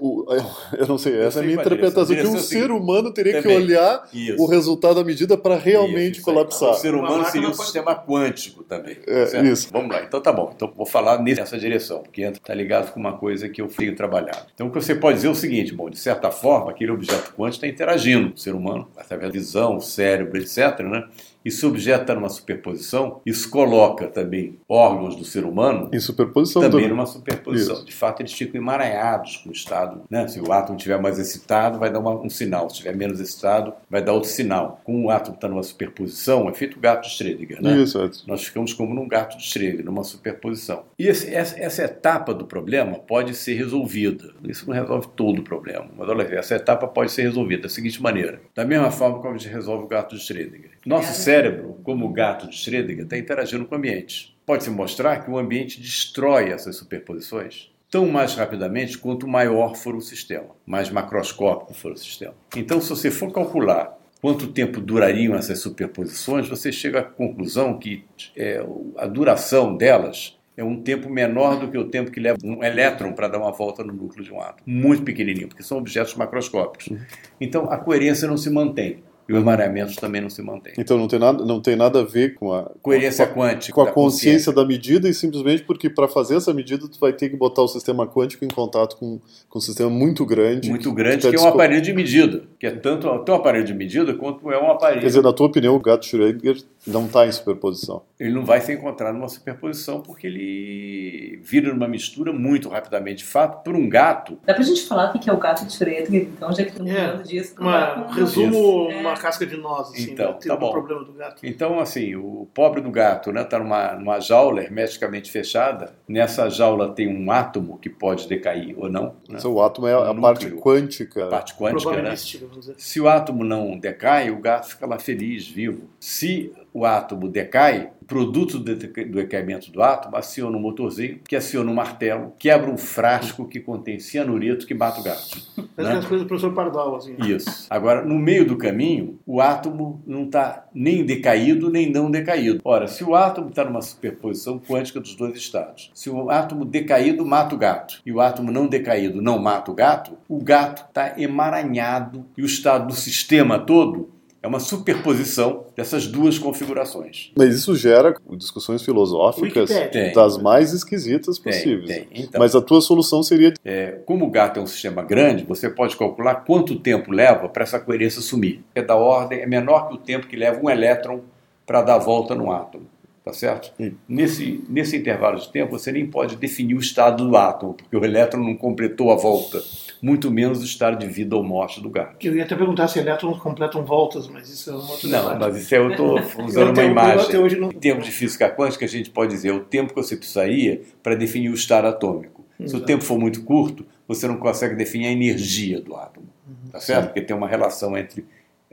o, 0.00 0.26
eu 0.76 0.86
não 0.86 0.98
sei, 0.98 1.20
essa 1.20 1.38
é 1.38 1.42
a 1.42 1.46
minha 1.46 1.60
interpretação, 1.60 2.14
que 2.14 2.26
um 2.26 2.38
ser 2.38 2.70
humano 2.70 3.12
teria 3.12 3.40
também. 3.40 3.58
que 3.58 3.64
olhar 3.64 4.08
Isso. 4.12 4.42
o 4.42 4.46
resultado 4.46 4.96
da 4.96 5.04
medida 5.04 5.36
para 5.36 5.56
realmente 5.56 6.16
isso, 6.16 6.24
colapsar. 6.24 6.70
O 6.70 6.74
ser 6.74 6.94
humano 6.94 7.24
seria 7.26 7.48
um 7.48 7.54
sistema 7.54 7.94
quântico 7.94 8.64
também. 8.64 8.96
É, 9.06 9.42
isso. 9.42 9.68
Vamos 9.72 9.90
lá, 9.90 10.02
então 10.02 10.20
tá 10.20 10.32
bom. 10.32 10.52
Então 10.54 10.72
vou 10.76 10.86
falar 10.86 11.22
nessa 11.22 11.56
direção, 11.58 12.02
porque 12.02 12.22
está 12.22 12.54
ligado 12.54 12.92
com 12.92 12.98
uma 12.98 13.16
coisa 13.16 13.48
que 13.48 13.62
eu 13.62 13.68
tenho 13.68 13.94
trabalhado. 13.94 14.46
Então 14.54 14.66
o 14.66 14.70
que 14.70 14.80
você 14.80 14.94
pode 14.94 15.16
dizer 15.16 15.28
é 15.28 15.30
o 15.30 15.34
seguinte, 15.34 15.72
bom, 15.72 15.88
de 15.88 15.98
certa 15.98 16.30
forma, 16.30 16.70
aquele 16.70 16.90
objeto 16.90 17.32
quântico 17.34 17.64
está 17.64 17.68
interagindo 17.68 18.30
com 18.30 18.36
o 18.36 18.40
ser 18.40 18.54
humano, 18.54 18.88
através 18.96 19.32
da 19.32 19.38
visão, 19.38 19.78
cérebro, 19.80 20.38
etc., 20.38 20.80
né? 20.80 21.04
e 21.44 21.50
se 21.50 21.66
o 21.66 21.68
objeto 21.68 22.02
está 22.02 22.14
numa 22.14 22.28
superposição, 22.28 23.20
isso 23.26 23.50
coloca 23.50 24.06
também 24.06 24.58
órgãos 24.68 25.16
do 25.16 25.24
ser 25.24 25.44
humano 25.44 25.90
em 25.92 25.98
superposição 25.98 26.62
também 26.62 26.84
do... 26.84 26.90
numa 26.90 27.06
superposição. 27.06 27.76
Isso. 27.76 27.84
De 27.84 27.92
fato, 27.92 28.20
eles 28.20 28.32
ficam 28.32 28.60
emaranhados 28.60 29.38
com 29.38 29.51
o 29.52 29.56
estado. 29.56 30.02
Né? 30.10 30.26
Se 30.28 30.40
o 30.40 30.52
átomo 30.52 30.76
estiver 30.76 31.00
mais 31.00 31.18
excitado, 31.18 31.78
vai 31.78 31.90
dar 31.90 32.00
uma, 32.00 32.14
um 32.14 32.30
sinal. 32.30 32.68
Se 32.68 32.76
estiver 32.76 32.96
menos 32.96 33.20
excitado, 33.20 33.72
vai 33.88 34.02
dar 34.02 34.12
outro 34.12 34.28
sinal. 34.28 34.80
Com 34.84 35.04
o 35.04 35.10
átomo 35.10 35.36
está 35.36 35.48
numa 35.48 35.62
superposição, 35.62 36.48
é 36.48 36.54
feito 36.54 36.76
o 36.76 36.80
gato 36.80 37.08
de 37.08 37.14
Schrödinger. 37.14 37.62
Né? 37.62 37.78
Isso, 37.78 38.00
é. 38.00 38.10
Nós 38.26 38.44
ficamos 38.44 38.72
como 38.72 38.94
num 38.94 39.06
gato 39.06 39.36
de 39.36 39.44
Schrödinger, 39.44 39.84
numa 39.84 40.04
superposição. 40.04 40.84
E 40.98 41.06
esse, 41.06 41.32
essa, 41.32 41.58
essa, 41.58 41.82
etapa 41.82 42.32
do 42.32 42.46
problema 42.46 42.98
pode 42.98 43.34
ser 43.34 43.54
resolvida. 43.54 44.32
Isso 44.44 44.66
não 44.66 44.74
resolve 44.74 45.08
todo 45.14 45.40
o 45.40 45.42
problema, 45.42 45.88
mas 45.96 46.08
olha, 46.08 46.22
essa 46.34 46.54
etapa 46.54 46.86
pode 46.86 47.12
ser 47.12 47.22
resolvida 47.22 47.62
da 47.62 47.68
seguinte 47.68 48.00
maneira: 48.02 48.40
da 48.54 48.64
mesma 48.64 48.90
forma 48.90 49.18
como 49.20 49.34
a 49.34 49.38
gente 49.38 49.52
resolve 49.52 49.84
o 49.84 49.88
gato 49.88 50.16
de 50.16 50.22
Schrödinger. 50.22 50.70
Nosso 50.86 51.10
é 51.10 51.14
cérebro, 51.14 51.78
como 51.82 52.06
o 52.06 52.12
gato 52.12 52.48
de 52.48 52.56
Schrödinger, 52.56 53.04
está 53.04 53.18
interagindo 53.18 53.64
com 53.64 53.74
o 53.74 53.78
ambiente. 53.78 54.32
Pode-se 54.44 54.70
mostrar 54.70 55.24
que 55.24 55.30
o 55.30 55.38
ambiente 55.38 55.80
destrói 55.80 56.50
essas 56.50 56.76
superposições 56.76 57.71
tão 57.92 58.08
mais 58.08 58.34
rapidamente 58.34 58.96
quanto 58.96 59.28
maior 59.28 59.76
for 59.76 59.94
o 59.94 60.00
sistema, 60.00 60.48
mais 60.64 60.88
macroscópico 60.88 61.74
for 61.74 61.92
o 61.92 61.96
sistema. 61.96 62.32
Então, 62.56 62.80
se 62.80 62.88
você 62.88 63.10
for 63.10 63.30
calcular 63.30 63.98
quanto 64.18 64.46
tempo 64.46 64.80
durariam 64.80 65.34
essas 65.34 65.58
superposições, 65.58 66.48
você 66.48 66.72
chega 66.72 67.00
à 67.00 67.02
conclusão 67.02 67.78
que 67.78 68.02
é, 68.34 68.64
a 68.96 69.06
duração 69.06 69.76
delas 69.76 70.38
é 70.56 70.64
um 70.64 70.80
tempo 70.80 71.10
menor 71.10 71.60
do 71.60 71.70
que 71.70 71.76
o 71.76 71.84
tempo 71.84 72.10
que 72.10 72.18
leva 72.18 72.38
um 72.42 72.64
elétron 72.64 73.12
para 73.12 73.28
dar 73.28 73.38
uma 73.38 73.52
volta 73.52 73.84
no 73.84 73.92
núcleo 73.92 74.24
de 74.24 74.32
um 74.32 74.40
átomo. 74.40 74.62
Muito 74.64 75.02
pequenininho, 75.02 75.48
porque 75.48 75.62
são 75.62 75.76
objetos 75.76 76.14
macroscópicos. 76.14 76.86
Uhum. 76.86 76.98
Então, 77.38 77.70
a 77.70 77.76
coerência 77.76 78.26
não 78.26 78.38
se 78.38 78.48
mantém 78.48 79.02
e 79.32 79.38
os 79.38 79.44
mareamentos 79.44 79.96
também 79.96 80.20
não 80.20 80.30
se 80.30 80.42
mantêm. 80.42 80.74
Então 80.78 80.98
não 80.98 81.08
tem 81.08 81.18
nada, 81.18 81.44
não 81.44 81.60
tem 81.60 81.76
nada 81.76 82.00
a 82.00 82.04
ver 82.04 82.34
com 82.34 82.52
a 82.52 82.70
coerência 82.80 83.26
com 83.26 83.42
a, 83.42 83.48
quântica, 83.48 83.74
com 83.74 83.80
a 83.80 83.86
consciência, 83.86 84.52
consciência, 84.52 84.52
da 84.52 84.64
medida 84.64 85.08
e 85.08 85.14
simplesmente 85.14 85.62
porque 85.62 85.88
para 85.88 86.08
fazer 86.08 86.36
essa 86.36 86.52
medida 86.52 86.88
tu 86.88 86.98
vai 86.98 87.12
ter 87.12 87.28
que 87.28 87.36
botar 87.36 87.62
o 87.62 87.68
sistema 87.68 88.06
quântico 88.06 88.44
em 88.44 88.48
contato 88.48 88.96
com, 88.96 89.20
com 89.48 89.58
um 89.58 89.62
sistema 89.62 89.90
muito 89.90 90.24
grande, 90.24 90.68
muito 90.68 90.92
grande 90.92 91.18
que, 91.18 91.22
tá 91.22 91.30
que 91.30 91.36
é 91.36 91.40
um 91.40 91.48
aparelho 91.48 91.82
de 91.82 91.92
medida, 91.92 92.42
que 92.58 92.66
é 92.66 92.70
tanto 92.70 93.08
um 93.08 93.34
aparelho 93.34 93.64
de 93.64 93.74
medida 93.74 94.14
quanto 94.14 94.50
é 94.50 94.60
um 94.60 94.70
aparelho. 94.70 95.00
Quer 95.00 95.06
dizer, 95.06 95.22
na 95.22 95.32
tua 95.32 95.46
opinião, 95.46 95.74
o 95.74 95.80
gato 95.80 96.06
Schrödinger 96.06 96.62
não 96.86 97.06
está 97.06 97.26
em 97.26 97.32
superposição? 97.32 98.02
Ele 98.18 98.32
não 98.32 98.44
vai 98.44 98.60
se 98.60 98.72
encontrar 98.72 99.12
numa 99.12 99.28
superposição 99.28 100.00
porque 100.00 100.26
ele 100.26 101.40
vira 101.42 101.72
numa 101.72 101.88
mistura 101.88 102.32
muito 102.32 102.68
rapidamente. 102.68 103.18
De 103.18 103.24
fato, 103.24 103.62
por 103.62 103.74
um 103.74 103.88
gato. 103.88 104.38
Dá 104.44 104.54
pra 104.54 104.62
gente 104.62 104.82
falar 104.82 105.14
o 105.14 105.18
que 105.18 105.28
é 105.28 105.32
o 105.32 105.36
gato 105.36 105.64
de 105.64 105.72
Schrödinger, 105.72 106.22
então, 106.22 106.52
já 106.52 106.64
que 106.64 106.70
estamos 106.70 106.90
é, 106.90 107.06
falando 107.06 107.22
disso. 107.24 107.54
Uma, 107.58 108.12
resumo 108.12 108.90
é. 108.90 108.96
uma 109.00 109.14
casca 109.14 109.46
de 109.46 109.56
nós, 109.56 109.90
assim, 109.90 110.12
então, 110.12 110.32
né? 110.32 110.38
tá 110.46 110.56
bom. 110.56 110.72
problema 110.72 111.04
do 111.04 111.12
gato. 111.12 111.44
Então, 111.44 111.78
assim, 111.78 112.16
o 112.16 112.48
pobre 112.52 112.80
do 112.80 112.90
gato 112.90 113.30
está 113.30 113.42
né, 113.42 113.44
tá 113.44 113.58
numa, 113.58 113.92
numa 113.94 114.20
jaula 114.20 114.62
hermeticamente 114.62 115.30
fechada. 115.30 115.94
Nessa 116.08 116.48
jaula 116.48 116.92
tem 116.92 117.08
um 117.08 117.30
átomo 117.30 117.78
que 117.78 117.88
pode 117.88 118.26
decair 118.26 118.74
ou 118.76 118.88
não. 118.88 119.16
Né? 119.28 119.36
Então, 119.38 119.52
o 119.52 119.62
átomo 119.62 119.86
é 119.86 119.94
a, 119.94 120.10
a 120.10 120.14
parte 120.14 120.50
quântica. 120.50 121.26
A 121.26 121.28
parte 121.28 121.54
quântica, 121.54 122.02
né? 122.02 122.14
Se 122.16 123.00
o 123.00 123.08
átomo 123.08 123.44
não 123.44 123.78
decai, 123.78 124.30
o 124.30 124.38
gato 124.38 124.68
fica 124.68 124.86
lá 124.86 124.98
feliz, 124.98 125.46
vivo. 125.46 125.88
Se 126.00 126.52
o 126.72 126.84
átomo 126.84 127.28
decai, 127.28 127.90
produto 128.06 128.58
do 128.58 128.74
decaimento 128.74 129.70
do 129.70 129.82
átomo 129.82 130.16
aciona 130.16 130.56
um 130.56 130.60
motorzinho, 130.60 131.20
que 131.26 131.34
aciona 131.34 131.70
um 131.70 131.74
martelo, 131.74 132.32
quebra 132.38 132.70
um 132.70 132.76
frasco 132.76 133.46
que 133.46 133.60
contém 133.60 133.98
cianureto 133.98 134.66
que 134.66 134.74
mata 134.74 135.00
o 135.00 135.04
gato. 135.04 135.42
Né? 135.74 135.94
as 135.94 136.04
coisas 136.04 136.24
do 136.24 136.28
professor 136.28 136.52
Pardal, 136.52 136.94
assim. 136.96 137.16
Isso. 137.18 137.66
Agora, 137.70 138.04
no 138.04 138.18
meio 138.18 138.46
do 138.46 138.58
caminho, 138.58 139.18
o 139.26 139.40
átomo 139.40 140.02
não 140.06 140.24
está 140.24 140.66
nem 140.72 141.04
decaído 141.04 141.70
nem 141.70 141.90
não 141.90 142.10
decaído. 142.10 142.60
Ora, 142.62 142.86
se 142.86 143.02
o 143.02 143.14
átomo 143.14 143.48
está 143.48 143.64
numa 143.64 143.80
superposição 143.80 144.58
quântica 144.58 145.00
dos 145.00 145.14
dois 145.14 145.34
estados, 145.34 145.90
se 145.94 146.10
o 146.10 146.30
átomo 146.30 146.66
decaído 146.66 147.24
mata 147.24 147.54
o 147.54 147.58
gato 147.58 148.00
e 148.04 148.12
o 148.12 148.20
átomo 148.20 148.52
não 148.52 148.66
decaído 148.66 149.22
não 149.22 149.38
mata 149.38 149.70
o 149.70 149.74
gato, 149.74 150.12
o 150.28 150.38
gato 150.42 150.84
está 150.88 151.18
emaranhado 151.18 152.26
e 152.36 152.42
o 152.42 152.46
estado 152.46 152.88
do 152.88 152.94
sistema 152.94 153.58
todo 153.58 154.10
é 154.42 154.48
uma 154.48 154.58
superposição 154.58 155.66
dessas 155.76 156.06
duas 156.06 156.36
configurações. 156.36 157.30
Mas 157.36 157.54
isso 157.54 157.76
gera 157.76 158.14
discussões 158.32 158.82
filosóficas 158.82 159.70
tem, 159.90 160.12
das 160.12 160.36
mais 160.36 160.72
esquisitas 160.72 161.38
possíveis. 161.38 161.88
Tem, 161.88 162.04
tem. 162.04 162.22
Então, 162.24 162.40
Mas 162.40 162.54
a 162.56 162.60
tua 162.60 162.80
solução 162.80 163.22
seria. 163.22 163.54
É, 163.64 164.00
como 164.04 164.26
o 164.26 164.30
gato 164.30 164.58
é 164.58 164.62
um 164.62 164.66
sistema 164.66 165.02
grande, 165.02 165.44
você 165.44 165.70
pode 165.70 165.96
calcular 165.96 166.34
quanto 166.34 166.76
tempo 166.76 167.12
leva 167.12 167.48
para 167.48 167.62
essa 167.62 167.78
coerência 167.78 168.20
sumir. 168.20 168.64
É 168.74 168.82
da 168.82 168.96
ordem, 168.96 169.40
é 169.40 169.46
menor 169.46 169.88
que 169.88 169.94
o 169.94 169.98
tempo 169.98 170.26
que 170.26 170.34
leva 170.34 170.60
um 170.60 170.68
elétron 170.68 171.20
para 171.64 171.80
dar 171.82 171.98
volta 171.98 172.34
no 172.34 172.50
átomo. 172.50 172.86
Tá 173.24 173.32
certo? 173.32 173.72
Nesse, 174.08 174.64
nesse 174.68 174.96
intervalo 174.96 175.38
de 175.38 175.48
tempo, 175.50 175.70
você 175.78 175.92
nem 175.92 176.06
pode 176.06 176.36
definir 176.36 176.74
o 176.74 176.80
estado 176.80 177.26
do 177.28 177.36
átomo, 177.36 177.74
porque 177.74 177.96
o 177.96 178.04
elétron 178.04 178.42
não 178.42 178.56
completou 178.56 179.12
a 179.12 179.16
volta, 179.16 179.62
muito 180.02 180.30
menos 180.30 180.60
o 180.60 180.64
estado 180.64 180.98
de 180.98 181.06
vida 181.06 181.36
ou 181.36 181.44
morte 181.44 181.80
do 181.80 181.88
gato. 181.88 182.16
Eu 182.26 182.34
ia 182.36 182.42
até 182.44 182.56
perguntar 182.56 182.88
se 182.88 182.98
elétrons 182.98 183.38
completam 183.38 183.84
voltas, 183.84 184.26
mas 184.28 184.48
isso 184.50 184.70
é 184.70 184.72
um 184.74 184.88
outro 184.88 185.08
Não, 185.08 185.18
debate. 185.20 185.38
mas 185.40 185.56
isso 185.62 185.74
é, 185.74 185.78
eu 185.78 185.90
estou 185.90 186.18
usando 186.44 186.68
Eu 186.68 186.72
uma 186.72 186.84
imagem. 186.84 187.36
hoje 187.38 187.56
não- 187.56 187.68
Em 187.70 187.78
termos 187.78 188.04
de 188.04 188.10
física 188.10 188.50
quântica, 188.50 188.84
a 188.84 188.88
gente 188.88 189.10
pode 189.10 189.30
dizer 189.32 189.52
o 189.52 189.60
tempo 189.60 189.94
que 189.94 190.02
você 190.02 190.16
precisaria 190.16 190.82
para 191.02 191.14
definir 191.14 191.48
o 191.50 191.54
estado 191.54 191.86
atômico. 191.86 192.44
Se 192.58 192.62
o 192.62 192.66
Exato. 192.66 192.84
tempo 192.84 193.04
for 193.04 193.18
muito 193.18 193.42
curto, 193.44 193.84
você 194.06 194.26
não 194.28 194.36
consegue 194.36 194.74
definir 194.74 195.06
a 195.06 195.12
energia 195.12 195.80
do 195.80 195.94
átomo. 195.96 196.26
Tá 196.70 196.80
certo? 196.80 197.06
Porque 197.06 197.20
tem 197.20 197.36
uma 197.36 197.46
relação 197.48 197.96
entre 197.96 198.24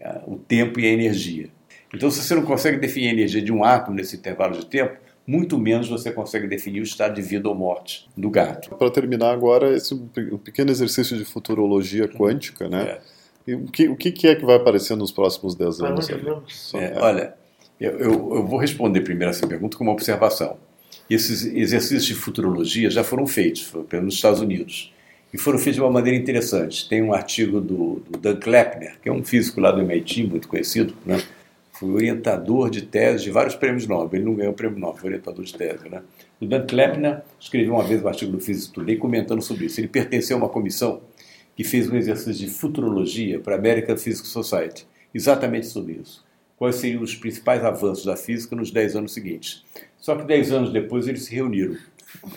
ah, 0.02 0.22
o 0.26 0.38
tempo 0.38 0.80
e 0.80 0.86
a 0.86 0.90
energia. 0.90 1.50
Então, 1.94 2.10
se 2.12 2.22
você 2.22 2.36
não 2.36 2.44
consegue 2.44 2.78
definir 2.78 3.08
a 3.10 3.12
energia 3.14 3.42
de 3.42 3.52
um 3.52 3.64
átomo 3.64 3.96
nesse 3.98 4.16
intervalo 4.16 4.58
de 4.58 4.66
tempo, 4.66 4.98
muito 5.26 5.58
menos 5.58 5.88
você 5.90 6.12
consegue 6.12 6.48
definir 6.48 6.80
o 6.82 6.84
estado 6.84 7.16
de 7.16 7.22
vida 7.22 7.48
ou 7.50 7.56
morte 7.56 8.08
do 8.18 8.30
gato. 8.30 8.76
Para 8.76 8.90
terminar 8.90 9.32
agora, 9.32 9.76
esse 9.76 9.94
um 9.94 10.08
pequeno 10.38 10.72
exercício 10.72 11.18
de 11.18 11.26
futurologia 11.26 12.08
quântica, 12.08 12.68
né? 12.68 12.82
É. 12.84 13.02
E 13.52 13.56
o 13.56 13.66
que, 13.66 13.88
o 13.88 13.96
que 13.96 14.28
é 14.28 14.36
que 14.36 14.46
vai 14.46 14.56
aparecer 14.56 14.96
nos 14.96 15.12
próximos 15.12 15.56
10 15.56 15.78
Para 15.78 15.90
anos? 15.90 16.08
É, 16.76 16.86
é. 16.86 16.98
Olha, 17.00 17.34
eu, 17.80 17.92
eu- 18.00 18.36
eu 18.36 18.48
vou 18.48 18.60
responder 18.60 19.02
primeiro 19.02 19.32
essa 19.32 19.48
pergunta 19.48 19.78
com 19.78 19.84
uma 19.84 19.94
observação. 19.94 20.58
Esses 21.10 21.46
exercícios 21.46 22.06
de 22.06 22.14
futurologia 22.14 22.90
já 22.92 23.04
foram 23.04 23.26
feitos 23.26 23.72
pelos 23.88 24.14
Estados 24.14 24.40
Unidos 24.42 24.94
e 25.34 25.38
foram 25.38 25.58
feitos 25.58 25.76
de 25.76 25.82
uma 25.82 25.90
maneira 25.92 26.18
interessante. 26.18 26.88
Tem 26.88 27.02
um 27.02 27.14
artigo 27.14 27.60
do, 27.60 28.02
do 28.10 28.20
Dan 28.20 28.36
Kleppner, 28.36 28.98
que 29.02 29.10
é 29.10 29.12
um 29.12 29.24
físico 29.24 29.60
lá 29.60 29.72
do 29.72 29.82
MIT, 29.82 30.24
muito 30.28 30.48
conhecido, 30.48 30.94
né? 31.06 31.20
Foi 31.80 31.92
orientador 31.92 32.70
de 32.70 32.82
tese 32.82 33.24
de 33.24 33.32
vários 33.32 33.56
prêmios 33.56 33.88
Nobel. 33.88 34.20
Ele 34.20 34.26
não 34.26 34.36
ganhou 34.36 34.52
o 34.52 34.56
prêmio 34.56 34.78
Nobel, 34.78 34.98
foi 34.98 35.10
orientador 35.12 35.46
de 35.46 35.54
tese. 35.54 35.88
Né? 35.88 36.02
O 36.42 36.46
Dan 36.46 36.66
Kleppner 36.68 37.22
escreveu 37.40 37.74
uma 37.74 37.84
vez 37.86 38.04
um 38.04 38.08
artigo 38.10 38.34
do 38.34 38.40
Physics 38.42 38.68
Today 38.68 38.98
comentando 38.98 39.42
sobre 39.42 39.68
isso. 39.68 39.80
Ele 39.80 39.88
pertenceu 39.88 40.36
a 40.36 40.40
uma 40.42 40.50
comissão 40.50 41.00
que 41.56 41.64
fez 41.64 41.90
um 41.90 41.96
exercício 41.96 42.34
de 42.34 42.48
futurologia 42.48 43.40
para 43.40 43.56
a 43.56 43.58
American 43.58 43.96
Physics 43.96 44.28
Society, 44.28 44.86
exatamente 45.14 45.68
sobre 45.68 45.94
isso. 45.94 46.26
Quais 46.58 46.76
seriam 46.76 47.02
os 47.02 47.16
principais 47.16 47.64
avanços 47.64 48.04
da 48.04 48.18
física 48.18 48.58
nos 48.58 48.72
10 48.72 48.98
anos 48.98 49.14
seguintes. 49.14 49.64
Só 49.98 50.18
que 50.18 50.26
10 50.26 50.52
anos 50.52 50.74
depois 50.74 51.08
eles 51.08 51.24
se 51.24 51.34
reuniram 51.34 51.78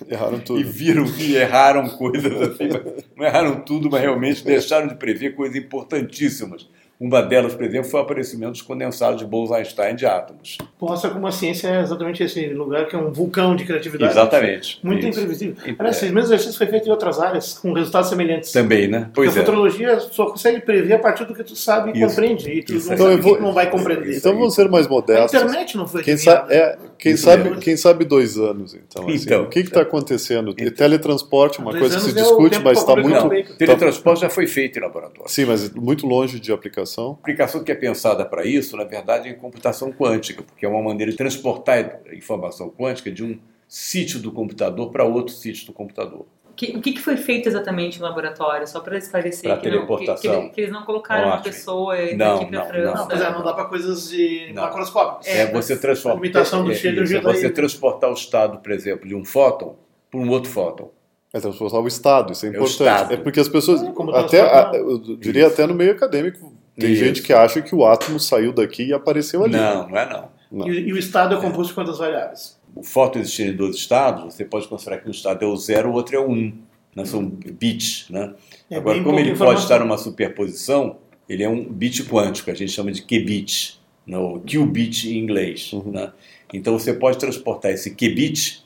Erraram 0.09 0.39
e 0.39 0.41
tudo. 0.43 0.71
viram 0.71 1.05
que 1.05 1.35
erraram 1.35 1.89
coisas 1.89 2.33
assim, 2.43 2.69
não 3.17 3.25
erraram 3.25 3.61
tudo, 3.61 3.91
mas 3.91 4.03
realmente 4.03 4.45
deixaram 4.45 4.87
de 4.87 4.95
prever 4.95 5.35
coisas 5.35 5.57
importantíssimas. 5.57 6.69
Uma 7.03 7.21
delas, 7.21 7.53
por 7.53 7.65
exemplo, 7.65 7.91
foi 7.91 7.99
o 7.99 8.03
aparecimento 8.05 8.53
dos 8.53 8.63
condensados 8.63 9.19
de 9.19 9.27
Bose-Einstein 9.27 9.97
de 9.97 10.07
átomos. 10.07 10.57
Mostra 10.81 11.11
como 11.11 11.27
a 11.27 11.33
ciência 11.33 11.67
é 11.67 11.81
exatamente 11.83 12.23
esse 12.23 12.47
lugar 12.51 12.87
que 12.87 12.95
é 12.95 12.99
um 12.99 13.11
vulcão 13.11 13.57
de 13.57 13.65
criatividade. 13.65 14.13
Exatamente. 14.13 14.79
Muito 14.85 15.01
Isso. 15.01 15.09
imprevisível. 15.19 15.57
É. 15.67 15.75
Aliás, 15.81 15.97
esse 15.97 16.05
mesmo 16.07 16.21
exercício 16.29 16.57
foi 16.57 16.69
feito 16.69 16.87
em 16.87 16.93
outras 16.93 17.19
áreas, 17.19 17.59
com 17.59 17.73
resultados 17.73 18.09
semelhantes. 18.09 18.53
Também, 18.53 18.87
né? 18.87 19.11
Porque 19.13 19.15
Pois 19.15 19.37
a 19.37 19.41
é. 19.41 19.45
futurologia 19.45 19.99
só 19.99 20.27
consegue 20.27 20.61
prever 20.61 20.93
a 20.95 20.99
partir 21.01 21.25
do 21.25 21.35
que 21.35 21.43
tu 21.43 21.57
sabe 21.57 21.91
e 21.91 21.99
Isso. 21.99 22.07
compreende. 22.15 22.49
E 22.49 22.63
tu 22.63 22.75
Isso 22.75 22.87
não. 22.87 22.95
Então 22.95 23.15
o 23.15 23.21
vou- 23.21 23.41
não 23.41 23.53
vai 23.53 23.69
compreender. 23.69 24.17
Então 24.17 24.33
vamos 24.37 24.55
ser 24.55 24.69
mais 24.71 24.87
a 24.87 24.89
modestos. 24.89 25.35
internet 25.35 25.77
não 25.77 25.89
foi 25.89 26.05
Quem 26.05 26.17
sabe, 26.17 26.55
é, 26.55 26.79
quem, 26.97 27.17
sabe, 27.17 27.57
quem 27.59 27.77
sabe 27.77 28.05
dois 28.05 28.39
anos, 28.39 28.75
então. 28.77 29.09
assim. 29.09 29.25
Então. 29.25 29.43
o 29.43 29.49
que 29.49 29.59
está 29.59 29.81
acontecendo? 29.83 30.55
Teletransporte 30.55 31.59
é 31.59 31.63
uma 31.63 31.73
coisa 31.77 31.97
que 31.97 32.03
se 32.03 32.11
é 32.11 32.13
o 32.13 32.25
discute, 32.25 32.61
mas 32.61 32.79
está 32.79 32.95
muito. 32.95 33.11
Não, 33.11 33.29
teletransporte 33.57 34.21
já 34.21 34.31
foi 34.31 34.47
feito 34.47 34.79
em 34.79 34.83
laboratório. 34.83 35.29
Sim, 35.29 35.47
mas 35.47 35.69
muito 35.75 36.07
longe 36.07 36.39
de 36.39 36.53
aplicação. 36.53 36.92
A 37.01 37.13
aplicação 37.13 37.63
que 37.65 37.73
é 37.73 37.75
pensada 37.75 38.25
para 38.25 38.45
isso, 38.45 38.77
na 38.77 38.85
verdade, 38.85 39.29
é 39.29 39.33
em 39.33 39.37
computação 39.37 39.91
quântica, 39.93 40.43
porque 40.43 40.67
é 40.67 40.69
uma 40.69 40.83
maneira 40.83 41.11
de 41.11 41.17
transportar 41.17 42.01
a 42.11 42.15
informação 42.15 42.69
quântica 42.71 43.11
de 43.11 43.25
um 43.25 43.39
sítio 43.67 44.19
do 44.21 44.31
computador 44.31 44.91
para 44.91 45.05
outro 45.05 45.33
sítio 45.35 45.67
do 45.67 45.73
computador. 45.73 46.27
Que- 46.55 46.77
o 46.77 46.83
que, 46.83 47.01
foi 47.01 47.17
feito 47.17 47.49
exatamente 47.49 47.99
no 47.99 48.05
laboratório? 48.05 48.69
Só 48.69 48.81
para 48.81 48.99
esclarecer 48.99 49.51
Pra 49.51 49.57
que, 49.57 49.71
não, 49.71 49.73
que, 49.73 49.81
que, 49.81 49.87
teleportação. 49.87 50.49
que 50.51 50.61
eles 50.61 50.71
não 50.73 50.83
colocaram 50.85 51.25
uma 51.25 51.35
Ótimo. 51.37 51.45
pessoa 51.45 51.97
Não, 52.15 52.39
para 52.47 52.51
não, 52.51 52.67
França. 52.67 53.07
Não, 53.17 53.27
é, 53.27 53.33
não 53.33 53.43
dá 53.43 53.55
para 53.55 53.65
coisas 53.65 54.11
de 54.11 54.53
Não. 54.53 54.63
macroscópicos. 54.65 55.27
É, 55.29 55.51
você 55.51 55.79
transforma. 55.79 56.19
a 56.19 56.23
limitação 56.23 56.63
do 56.63 56.71
é, 56.71 56.75
cheiro 56.75 57.03
isso, 57.05 57.17
é 57.17 57.21
tá 57.23 57.33
você 57.33 57.47
aí. 57.47 57.53
transportar 57.53 58.11
o 58.11 58.13
estado, 58.13 58.59
por 58.59 58.71
exemplo, 58.71 59.09
de 59.09 59.15
um 59.15 59.25
fóton 59.25 59.77
para 60.11 60.21
um 60.21 60.29
outro 60.29 60.51
fóton. 60.51 60.91
É 61.33 61.41
transportar 61.41 61.81
o 61.81 61.89
Estado, 61.89 62.35
isso 62.35 62.45
é 62.45 62.49
É 62.49 62.53
o 62.53 62.55
importante. 62.57 62.73
Estado. 62.81 63.15
É 63.15 63.17
porque 63.17 63.41
as 63.41 63.49
pessoas, 63.49 63.83
É, 63.83 63.91
como 63.93 64.11
até, 64.15 64.43
a- 64.43 64.73
eu 64.75 64.99
diria 65.17 65.47
até 65.47 65.67
no 65.67 65.73
meio 65.75 65.93
acadêmico, 65.93 66.53
tem 66.83 66.93
Isso. 66.93 67.05
gente 67.05 67.23
que 67.23 67.33
acha 67.33 67.63
que 67.63 67.75
o 67.75 67.85
átomo 67.85 68.21
saiu 68.21 68.53
daqui 68.53 68.85
e 68.85 68.93
apareceu 68.93 69.45
ali. 69.45 69.55
Não, 69.55 69.89
não 69.89 69.99
é 69.99 70.09
não. 70.09 70.29
Não. 70.51 70.69
E, 70.69 70.89
e 70.89 70.93
o 70.93 70.99
estado 70.99 71.35
é 71.35 71.41
composto 71.41 71.69
de 71.69 71.75
quantas 71.75 71.99
variáveis? 71.99 72.61
O 72.75 72.83
fóton 72.83 73.21
existir 73.21 73.49
em 73.49 73.57
dois 73.57 73.77
estados, 73.77 74.35
você 74.35 74.45
pode 74.45 74.69
considerar 74.69 74.99
que 74.99 75.09
um 75.09 75.11
estado 75.11 75.43
é 75.45 75.49
o 75.49 75.57
zero, 75.57 75.91
o 75.91 75.93
outro 75.93 76.17
é 76.17 76.19
o 76.19 76.31
um. 76.31 76.53
Né? 76.95 77.05
São 77.07 77.25
bits. 77.25 78.07
Né? 78.11 78.35
É 78.71 78.77
Agora, 78.77 79.03
como 79.03 79.19
ele 79.19 79.31
informação. 79.31 79.47
pode 79.47 79.61
estar 79.61 79.79
numa 79.81 79.97
superposição, 79.97 80.99
ele 81.29 81.43
é 81.43 81.49
um 81.49 81.65
bit 81.65 82.05
quântico, 82.05 82.51
a 82.51 82.55
gente 82.55 82.73
chama 82.73 82.93
de 82.93 83.03
qubit, 83.03 83.81
no 84.07 84.41
qubit 84.41 85.09
em 85.09 85.19
inglês. 85.19 85.73
Né? 85.87 86.13
Então 86.53 86.79
você 86.79 86.93
pode 86.93 87.17
transportar 87.19 87.71
esse 87.73 87.93
qubit 87.93 88.63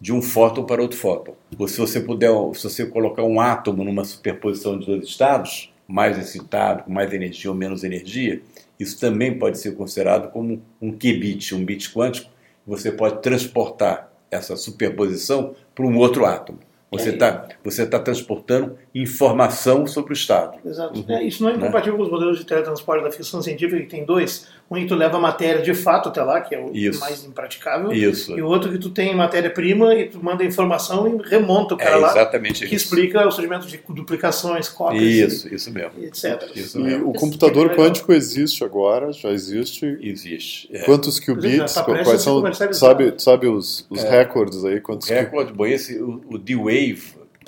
de 0.00 0.12
um 0.12 0.22
fóton 0.22 0.64
para 0.64 0.80
outro 0.82 0.98
fóton. 0.98 1.34
Ou 1.58 1.68
se 1.68 1.78
você 1.78 2.00
puder, 2.00 2.30
se 2.54 2.64
você 2.64 2.86
colocar 2.86 3.22
um 3.22 3.40
átomo 3.40 3.84
numa 3.84 4.04
superposição 4.04 4.78
de 4.78 4.86
dois 4.86 5.04
estados, 5.04 5.72
mais 5.86 6.18
excitado, 6.18 6.84
com 6.84 6.92
mais 6.92 7.12
energia 7.12 7.50
ou 7.50 7.56
menos 7.56 7.84
energia, 7.84 8.42
isso 8.78 8.98
também 8.98 9.38
pode 9.38 9.58
ser 9.58 9.74
considerado 9.76 10.30
como 10.30 10.62
um 10.80 10.90
qubit, 10.90 11.54
um 11.54 11.64
bit 11.64 11.92
quântico. 11.92 12.30
Você 12.66 12.90
pode 12.90 13.22
transportar 13.22 14.10
essa 14.30 14.56
superposição 14.56 15.54
para 15.74 15.86
um 15.86 15.96
outro 15.96 16.26
átomo. 16.26 16.58
Você 16.90 17.10
está 17.10 17.48
você 17.64 17.84
tá 17.84 17.98
transportando 17.98 18.76
informação 18.94 19.86
sobre 19.86 20.12
o 20.12 20.14
estado. 20.14 20.58
Exato. 20.64 21.00
Uhum. 21.00 21.04
É, 21.16 21.24
isso 21.24 21.42
não 21.42 21.50
é 21.50 21.52
Né? 21.54 21.58
incompatível 21.58 21.96
com 21.96 22.04
os 22.04 22.10
modelos 22.10 22.38
de 22.38 22.44
teletransporte 22.44 23.02
da 23.04 23.10
ficção 23.10 23.42
científica, 23.42 23.80
que 23.82 23.88
tem 23.88 24.04
dois. 24.04 24.46
Um 24.70 24.74
que 24.76 24.86
tu 24.86 24.94
leva 24.96 25.16
a 25.16 25.20
matéria 25.20 25.62
de 25.62 25.74
fato 25.74 26.08
até 26.08 26.20
lá, 26.22 26.40
que 26.40 26.52
é 26.54 26.60
o 26.60 26.74
Isso. 26.74 26.98
mais 26.98 27.24
impraticável. 27.24 27.92
Isso. 27.92 28.36
E 28.36 28.42
o 28.42 28.46
outro 28.46 28.70
que 28.72 28.78
tu 28.78 28.90
tem 28.90 29.14
matéria-prima 29.14 29.94
e 29.94 30.08
tu 30.08 30.22
manda 30.22 30.42
informação 30.44 31.06
e 31.08 31.28
remonta 31.28 31.74
o 31.74 31.76
cara 31.76 31.92
É 31.92 31.96
lá, 31.98 32.10
exatamente 32.10 32.66
que 32.66 32.74
isso. 32.74 32.84
explica 32.84 33.24
o 33.26 33.30
surgimento 33.30 33.66
de 33.68 33.80
duplicações, 33.88 34.68
cópias, 34.68 35.02
Isso, 35.02 35.54
isso 35.54 35.70
mesmo. 35.72 35.92
e 35.98 36.06
etc. 36.06 36.50
Isso 36.54 36.80
E 36.80 36.82
mesmo. 36.82 37.10
o 37.10 37.12
computador 37.12 37.66
é 37.66 37.68
legal. 37.70 37.86
quântico 37.86 38.12
existe 38.12 38.64
agora, 38.64 39.12
já 39.12 39.30
existe. 39.30 39.98
Existe. 40.00 40.68
É. 40.72 40.80
Quantos 40.84 41.20
qubits? 41.20 41.56
já 41.74 41.82
tá 41.82 41.84
Quais 41.84 42.22
são? 42.22 42.42
Sabe, 42.72 43.14
sabe 43.18 43.46
os, 43.46 43.86
os 43.88 44.02
É. 44.02 44.10
recordes 44.10 44.64
aí? 44.64 44.80
Quantos 44.80 45.08
O 45.08 45.12
recorde, 45.12 45.52
bom, 45.52 45.66
esse, 45.66 45.96
o, 46.02 46.22
o 46.28 46.38
D-Wave 46.38 46.75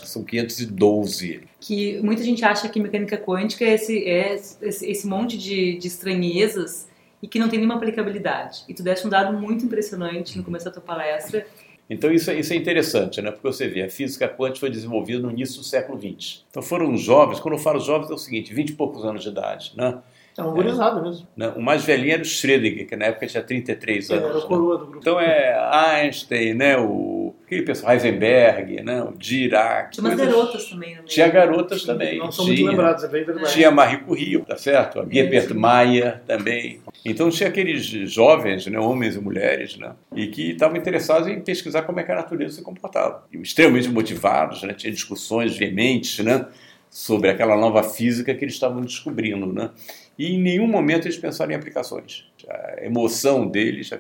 são 0.05 0.23
512. 0.25 1.41
Que 1.61 2.01
muita 2.03 2.23
gente 2.23 2.45
acha 2.45 2.69
que 2.69 2.81
mecânica 2.81 3.17
quântica 3.17 3.65
é 3.65 3.75
esse, 3.75 4.05
é 4.05 4.35
esse, 4.35 4.87
esse 4.91 5.07
monte 5.07 5.37
de, 5.37 5.77
de 5.77 5.87
estranhezas 5.89 6.89
e 7.23 7.27
que 7.27 7.39
não 7.39 7.49
tem 7.49 7.59
nenhuma 7.59 7.77
aplicabilidade. 7.77 8.65
E 8.69 8.75
tu 8.75 8.83
deste 8.83 9.07
um 9.07 9.11
dado 9.11 9.37
muito 9.37 9.65
impressionante 9.65 10.37
no 10.37 10.45
começo 10.45 10.65
da 10.67 10.71
tua 10.71 10.83
palestra. 10.83 11.47
Então 11.91 12.13
isso, 12.13 12.31
é- 12.31 12.39
isso 12.39 12.53
é 12.53 12.57
interessante, 12.57 13.21
né? 13.23 13.31
Porque 13.31 13.47
você 13.47 13.67
vê, 13.67 13.83
a 13.83 13.91
física 13.91 14.29
quântica 14.29 14.61
foi 14.61 14.71
desenvolvida 14.71 15.21
no 15.21 15.31
início 15.31 15.59
do 15.59 15.65
século 15.65 15.99
XX. 15.99 16.45
Então 16.51 16.63
foram 16.63 16.97
jovens, 16.97 17.41
quando 17.41 17.55
eu 17.55 17.61
falo 17.61 17.81
jovens 17.81 18.11
é 18.11 18.15
o 18.15 18.19
seguinte, 18.19 18.53
20 18.55 18.71
e 18.71 18.73
poucos 18.75 19.05
anos 19.05 19.23
de 19.23 19.31
idade, 19.31 19.73
né? 19.77 19.99
É 20.37 20.43
um 20.43 20.53
gurizado 20.53 21.03
mesmo. 21.03 21.27
Né? 21.37 21.49
O 21.57 21.61
mais 21.61 21.85
velhinho 21.85 22.13
era 22.13 22.23
o 22.23 22.25
Schrödinger, 22.25 22.87
que 22.87 22.95
na 22.95 23.07
época 23.07 23.27
tinha 23.27 23.43
33 23.43 24.09
Ele 24.11 24.19
anos. 24.21 24.31
era 24.31 24.39
o 24.39 24.43
né? 24.43 24.47
coroa 24.47 24.79
do 24.79 24.85
grupo. 24.87 24.99
Então 25.01 25.19
é 25.19 25.59
Einstein, 25.73 26.55
né? 26.55 26.77
O 26.79 27.18
aquele 27.49 27.63
pessoal, 27.63 27.95
Heisenberg, 27.95 28.83
né? 28.83 29.03
O 29.03 29.13
Dirac. 29.17 29.93
Tinha 29.93 30.07
umas 30.07 30.21
garotas 30.21 30.65
também 30.67 30.89
meio. 30.91 31.03
Tinha 31.05 31.29
garotas 31.29 31.83
também. 31.83 32.19
Não 32.19 32.31
são 32.31 32.45
tinha. 32.45 32.57
muito 32.57 32.71
lembrados, 32.71 33.05
é 33.05 33.09
bem 33.09 33.25
verdade. 33.25 33.53
Tinha 33.53 33.71
Marie 33.71 33.99
Curie, 33.99 34.39
tá 34.41 34.57
certo? 34.57 35.01
A 35.01 35.07
Gebert 35.09 35.55
Mayer 35.55 36.21
também. 36.27 36.81
Então 37.05 37.31
tinha 37.31 37.49
aqueles 37.49 37.85
jovens, 37.85 38.67
né, 38.67 38.79
homens 38.79 39.17
e 39.17 39.21
mulheres, 39.21 39.77
né, 39.77 39.93
e 40.15 40.27
que 40.27 40.51
estavam 40.51 40.77
interessados 40.77 41.27
em 41.29 41.41
pesquisar 41.41 41.83
como 41.83 42.01
é 42.01 42.03
que 42.03 42.13
a 42.13 42.17
natureza 42.17 42.57
se 42.57 42.63
comportava. 42.63 43.25
E 43.33 43.39
extremamente 43.39 43.89
motivados, 43.89 44.63
né, 44.63 44.75
tinha 44.75 44.93
discussões 44.93 45.57
veementes, 45.57 46.23
né, 46.25 46.47
sobre 46.91 47.31
aquela 47.31 47.57
nova 47.57 47.83
física 47.83 48.35
que 48.35 48.45
eles 48.45 48.55
estavam 48.55 48.83
descobrindo, 48.83 49.47
né. 49.53 49.71
E 50.19 50.35
em 50.35 50.39
nenhum 50.39 50.67
momento 50.67 51.07
eles 51.07 51.17
pensaram 51.17 51.53
em 51.53 51.55
aplicações. 51.55 52.25
A 52.49 52.85
emoção 52.85 53.47
deles 53.47 53.91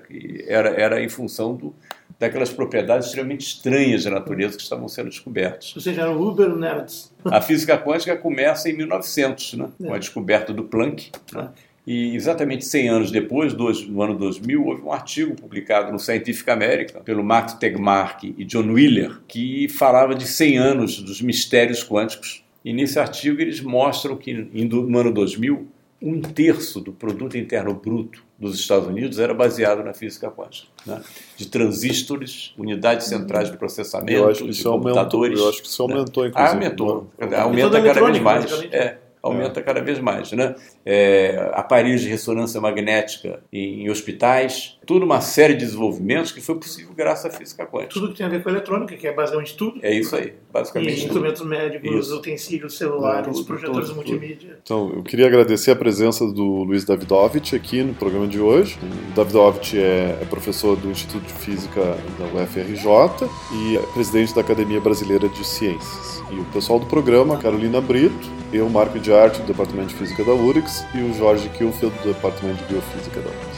era, 0.47 0.71
era 0.71 1.03
em 1.03 1.09
função 1.09 1.55
do, 1.55 1.75
daquelas 2.19 2.51
propriedades 2.51 3.07
extremamente 3.07 3.47
estranhas 3.47 4.05
da 4.05 4.11
natureza 4.11 4.57
que 4.57 4.63
estavam 4.63 4.89
sendo 4.89 5.09
descobertas. 5.09 5.75
Ou 5.75 5.83
seja, 5.83 6.03
eram 6.03 6.21
Uber 6.21 6.55
Nerds. 6.55 7.13
A 7.25 7.41
física 7.41 7.79
quântica 7.79 8.17
começa 8.17 8.69
em 8.69 8.77
1900, 8.77 9.55
né? 9.55 9.69
com 9.79 9.93
a 9.93 9.99
descoberta 9.99 10.53
do 10.53 10.65
Planck. 10.65 11.11
né? 11.33 11.51
E 11.91 12.15
exatamente 12.15 12.67
100 12.67 12.89
anos 12.91 13.11
depois, 13.11 13.55
no 13.55 14.03
ano 14.03 14.15
2000, 14.15 14.63
houve 14.63 14.83
um 14.83 14.93
artigo 14.93 15.35
publicado 15.35 15.91
no 15.91 15.99
Scientific 15.99 16.51
American 16.51 17.03
pelo 17.03 17.25
Max 17.25 17.55
Tegmark 17.55 18.25
e 18.37 18.45
John 18.45 18.71
Wheeler 18.71 19.21
que 19.27 19.69
falava 19.71 20.15
de 20.15 20.27
100 20.27 20.59
anos 20.59 21.01
dos 21.01 21.23
mistérios 21.23 21.83
quânticos. 21.83 22.45
E 22.63 22.75
nesse 22.75 22.99
artigo 22.99 23.41
eles 23.41 23.63
mostram 23.63 24.19
que 24.19 24.35
no 24.35 24.99
ano 24.99 25.11
2000, 25.11 25.67
um 26.03 26.21
terço 26.21 26.79
do 26.79 26.93
produto 26.93 27.39
interno 27.39 27.73
bruto 27.73 28.23
dos 28.39 28.59
Estados 28.61 28.87
Unidos 28.87 29.19
era 29.19 29.35
baseado 29.35 29.83
na 29.83 29.93
física 29.93 30.31
quântica, 30.31 30.69
né? 30.87 31.03
de 31.37 31.47
transistores, 31.47 32.55
unidades 32.57 33.09
centrais 33.09 33.51
de 33.51 33.57
processamento, 33.57 34.13
eu 34.13 34.29
acho 34.31 34.41
que 34.45 34.51
de 34.51 34.51
isso 34.53 34.69
aumentou, 34.69 34.93
computadores. 34.93 35.41
eu 35.41 35.49
acho 35.49 35.63
que 35.63 35.69
isso 35.69 35.89
né? 35.89 35.95
aumentou, 35.95 36.27
inclusive. 36.27 36.55
aumentou, 36.55 37.11
né? 37.19 37.37
aumenta 37.37 37.83
cada 37.83 38.01
vez 38.01 38.21
mais. 38.21 38.45
basicamente. 38.45 38.75
É, 38.77 38.99
aumenta 39.21 39.63
cada 39.63 39.81
vez 39.83 39.99
mais, 39.99 40.33
né? 40.33 40.55
É, 40.87 41.51
aparelhos 41.55 42.01
de 42.01 42.09
ressonância 42.09 42.61
magnética 42.61 43.41
em, 43.53 43.83
em 43.85 43.91
hospitais, 43.91 44.78
tudo 44.89 45.05
uma 45.05 45.21
série 45.21 45.53
de 45.53 45.67
desenvolvimentos 45.67 46.33
que 46.33 46.41
foi 46.41 46.55
possível 46.55 46.95
graças 46.97 47.27
à 47.27 47.31
física 47.37 47.67
quântica. 47.67 47.93
Tudo 47.93 48.09
que 48.09 48.17
tem 48.17 48.25
a 48.25 48.29
ver 48.31 48.43
com 48.43 48.49
eletrônica, 48.49 48.97
que 48.97 49.07
é 49.07 49.13
basicamente 49.13 49.55
tudo. 49.55 49.79
É 49.83 49.93
isso 49.95 50.17
aí, 50.17 50.29
E 50.29 50.35
basicamente. 50.51 50.95
tudo. 50.95 51.07
instrumentos 51.09 51.43
médicos, 51.45 52.07
Isso. 52.07 52.17
utensílios 52.17 52.79
celulares, 52.79 53.37
Tudo, 53.37 53.45
projetores 53.45 53.91
tudo, 53.91 54.01
tudo. 54.03 54.11
multimídia. 54.13 54.59
Então, 54.63 54.91
eu 54.97 55.03
queria 55.03 55.27
agradecer 55.27 55.73
a 55.73 55.77
presença 55.77 56.27
do 56.33 56.63
Luiz 56.65 56.87
Davidovich 56.87 57.55
aqui 57.55 57.83
no 57.83 57.93
programa 57.93 58.27
de 58.27 58.41
hoje. 58.41 58.79
O 59.11 59.15
Davidovich 59.15 59.79
é, 59.79 60.17
é 60.23 60.25
professor 60.25 60.75
do 60.75 60.89
Instituto 60.91 61.23
de 61.27 61.35
Física 61.35 61.83
da 62.19 62.43
UFRJ 62.43 63.29
e 63.53 63.77
é 63.77 63.83
presidente 63.93 64.35
da 64.35 64.41
Academia 64.41 64.81
Brasileira 64.81 65.29
de 65.29 65.47
Ciências. 65.47 66.23
E 66.31 66.41
o 66.41 66.45
pessoal 66.47 66.79
do 66.81 66.87
programa, 66.87 67.35
a 67.35 67.39
Carolina 67.39 67.79
Brito, 67.83 68.27
eu, 68.55 68.67
Marco 68.71 68.99
de 68.99 69.13
Arte, 69.13 69.43
do 69.43 69.49
Departamento 69.49 69.89
de 69.89 69.97
Física 69.97 70.25
da 70.25 70.33
URGS, 70.33 70.87
e 70.95 71.03
o 71.03 71.13
Jorge 71.13 71.47
Kielfeld, 71.51 71.95
do 71.99 72.09
Departamento 72.15 72.65
de 72.65 72.73
Biofísica 72.73 73.21
da 73.21 73.29
URGS. 73.29 73.58